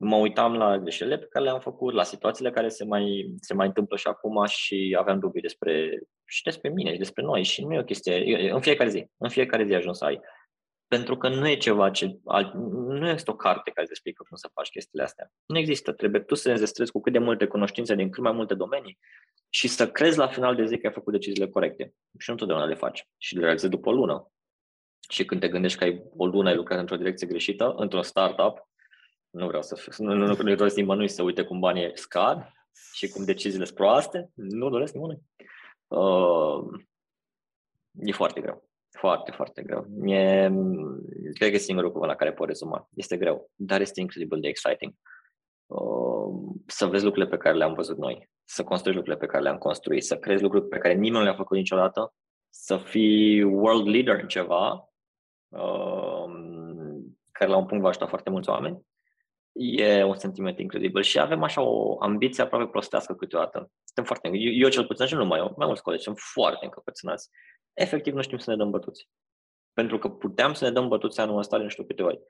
[0.00, 3.66] mă uitam la greșelile pe care le-am făcut, la situațiile care se mai, se mai
[3.66, 7.74] întâmplă și acum și aveam dubii despre, și despre mine și despre noi și nu
[7.74, 10.20] e o chestie, în fiecare zi, în fiecare zi ajung să ai
[10.88, 12.18] pentru că nu e ceva ce,
[12.88, 15.30] nu este o carte care îți explică cum să faci chestiile astea.
[15.46, 15.92] Nu există.
[15.92, 18.98] Trebuie tu să înzestrezi cu cât de multe cunoștințe din cât mai multe domenii
[19.48, 21.84] și să crezi la final de zi că ai făcut deciziile corecte.
[22.18, 23.08] Și nu întotdeauna le faci.
[23.16, 24.32] Și le realizezi după o lună.
[25.08, 28.67] Și când te gândești că ai o lună ai lucrat într-o direcție greșită, într-un startup,
[29.30, 32.52] nu vreau să fiu, nu, nu, nu, nu doresc nimănui să uite cum banii scad
[32.92, 35.22] și cum deciziile sunt proaste, nu doresc nimănui.
[35.88, 36.80] Uh,
[37.92, 38.68] e foarte greu.
[38.90, 39.86] Foarte, foarte greu.
[39.88, 40.52] Mie,
[41.32, 42.88] cred că e singurul cuvânt la care pot rezuma.
[42.94, 44.92] Este greu, dar este incredibil de exciting.
[45.66, 49.58] Uh, să vezi lucrurile pe care le-am văzut noi, să construiești lucrurile pe care le-am
[49.58, 52.14] construit, să crezi lucruri pe care nimeni nu le-a făcut niciodată,
[52.50, 54.90] să fii world leader în ceva,
[55.48, 56.24] uh,
[57.32, 58.86] care la un punct va ajuta foarte mulți oameni,
[59.52, 63.70] e un sentiment incredibil și avem așa o ambiție aproape prostească câteodată.
[63.84, 67.30] Suntem foarte, eu, eu cel puțin, și nu mai, mai mulți colegi, sunt foarte încăpățânați
[67.78, 69.08] efectiv nu știm să ne dăm bătuți.
[69.72, 72.20] Pentru că puteam să ne dăm bătuți anul ăsta de nu știu câte ori.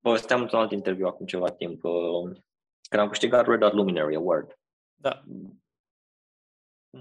[0.00, 2.30] Povesteam într-un alt interviu acum ceva timp, uh,
[2.88, 4.58] când am câștigat Red Dot Luminary Award.
[4.94, 5.22] Da.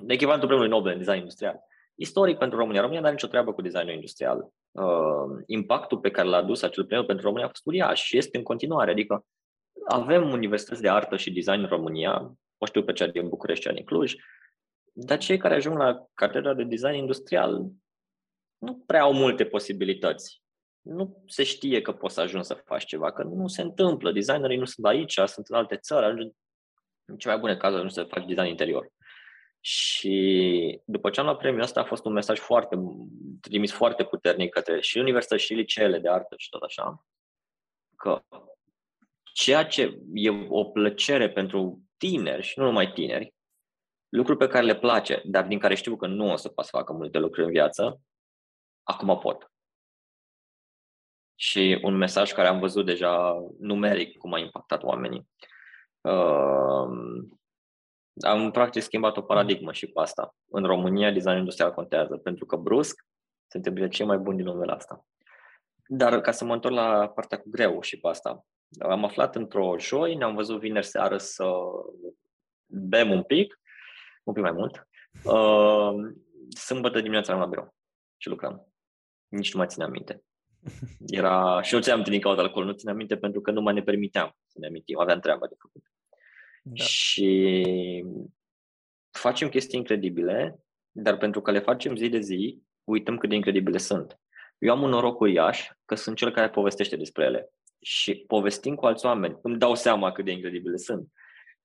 [0.07, 1.59] Echivalentul premiului Nobel în design industrial.
[1.95, 2.79] Istoric pentru România.
[2.79, 4.49] România nu are nicio treabă cu designul industrial.
[4.71, 8.37] Uh, impactul pe care l-a adus acel premiu pentru România a fost uriaș și este
[8.37, 8.91] în continuare.
[8.91, 9.25] Adică
[9.87, 13.73] avem universități de artă și design în România, o știu pe cea din București, cea
[13.73, 14.15] din Cluj,
[14.93, 17.65] dar cei care ajung la catedra de design industrial
[18.57, 20.41] nu prea au multe posibilități.
[20.81, 24.11] Nu se știe că poți să ajungi să faci ceva, că nu se întâmplă.
[24.11, 26.05] Designerii nu sunt aici, sunt în alte țări.
[26.05, 26.35] Ajungi,
[27.05, 28.91] în cele mai bune cazuri ajungi să faci design interior.
[29.59, 32.75] Și după ce am luat premiul ăsta a fost un mesaj foarte,
[33.41, 37.05] trimis foarte puternic către și universități și liceele de artă și tot așa,
[37.95, 38.21] că
[39.37, 43.33] ceea ce e o plăcere pentru tineri și nu numai tineri,
[44.09, 46.77] lucruri pe care le place, dar din care știu că nu o să pot să
[46.77, 48.01] facă multe lucruri în viață,
[48.83, 49.51] acum pot.
[51.35, 55.29] Și un mesaj care am văzut deja numeric cum a impactat oamenii.
[56.01, 56.87] Uh,
[58.25, 60.35] am practic schimbat o paradigmă și cu asta.
[60.51, 63.05] În România, design industrial contează, pentru că brusc
[63.47, 65.05] suntem de cei mai buni din lumea asta.
[65.87, 68.45] Dar ca să mă întorc la partea cu greu și cu asta,
[68.79, 71.53] am aflat într-o joi, ne-am văzut vineri seară să
[72.65, 73.59] bem un pic,
[74.23, 74.87] un pic mai mult.
[75.23, 76.13] Uh,
[76.49, 77.75] sâmbătă dimineața am la birou
[78.17, 78.67] și lucram.
[79.27, 80.23] Nici nu mai țineam minte.
[81.07, 83.81] Era, și eu ți-am din cauza alcool, nu țineam minte pentru că nu mai ne
[83.81, 85.83] permiteam să ne amintim, aveam treaba de făcut.
[86.61, 86.83] Da.
[86.83, 88.05] Și
[89.11, 90.59] facem chestii incredibile,
[90.91, 94.19] dar pentru că le facem zi de zi, uităm cât de incredibile sunt.
[94.57, 97.51] Eu am un noroc uriaș că sunt cel care povestește despre ele.
[97.81, 101.07] Și povestind cu alți oameni, îmi dau seama cât de incredibile sunt.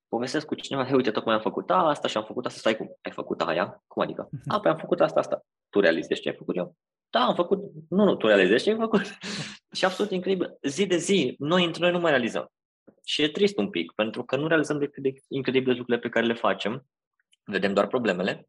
[0.07, 2.59] Povestesc cu cineva, hei, uite, tocmai am făcut asta și am făcut asta.
[2.59, 2.97] Stai cum?
[3.01, 3.83] Ai făcut aia?
[3.87, 4.29] Cum adică?
[4.47, 5.45] A, păi am făcut asta, asta.
[5.69, 6.75] Tu realizezi ce ai făcut eu?
[7.09, 7.59] Da, am făcut.
[7.89, 9.01] Nu, nu, tu realizezi ce ai făcut.
[9.77, 10.57] și absolut incredibil.
[10.61, 12.47] Zi de zi, noi între noi nu mai realizăm.
[13.05, 16.25] Și e trist un pic, pentru că nu realizăm decât de incredibile lucrurile pe care
[16.25, 16.85] le facem,
[17.43, 18.47] vedem doar problemele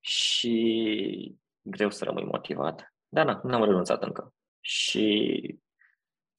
[0.00, 2.94] și greu să rămâi motivat.
[3.08, 4.34] Dar na, n-am renunțat încă.
[4.60, 5.58] Și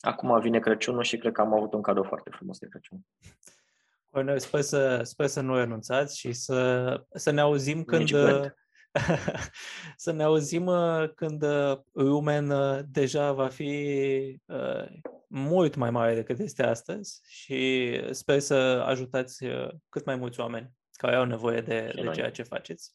[0.01, 2.99] acum vine Crăciunul și cred că am avut un cadou foarte frumos de Crăciun.
[4.09, 8.09] Păi noi sper să, sper să nu renunțați și să, să ne auzim când,
[9.95, 11.45] să ne auzim uh, când
[11.91, 14.85] Lumen uh, deja va fi uh,
[15.27, 19.45] mult mai mare decât este astăzi și sper să ajutați
[19.89, 22.93] cât mai mulți oameni care au nevoie de, de ceea ce faceți.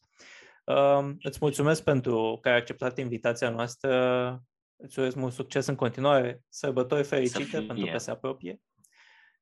[0.63, 4.43] Um, îți mulțumesc pentru că ai acceptat invitația noastră.
[4.77, 6.43] Îți urez mult succes în continuare.
[6.49, 8.61] Sărbători fericite pentru că se apropie.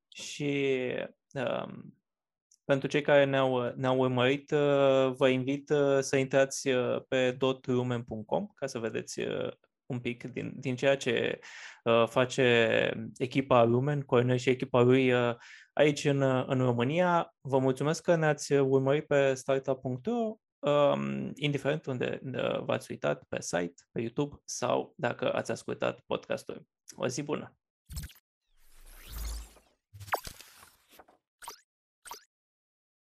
[0.07, 0.77] Și
[1.33, 1.95] um,
[2.65, 8.47] pentru cei care ne-au, ne-au urmărit, uh, vă invit uh, să intrați uh, pe dotrumen.com
[8.55, 9.19] ca să vedeți
[9.85, 11.39] un pic din, din ceea ce
[12.05, 15.13] face echipa Lumen, Cornel și echipa lui
[15.73, 17.35] aici în, în România.
[17.41, 22.19] Vă mulțumesc că ne-ați urmărit pe startup.ro, um, indiferent unde
[22.65, 26.67] v-ați uitat, pe site, pe YouTube sau dacă ați ascultat podcastul.
[26.95, 27.57] O zi bună!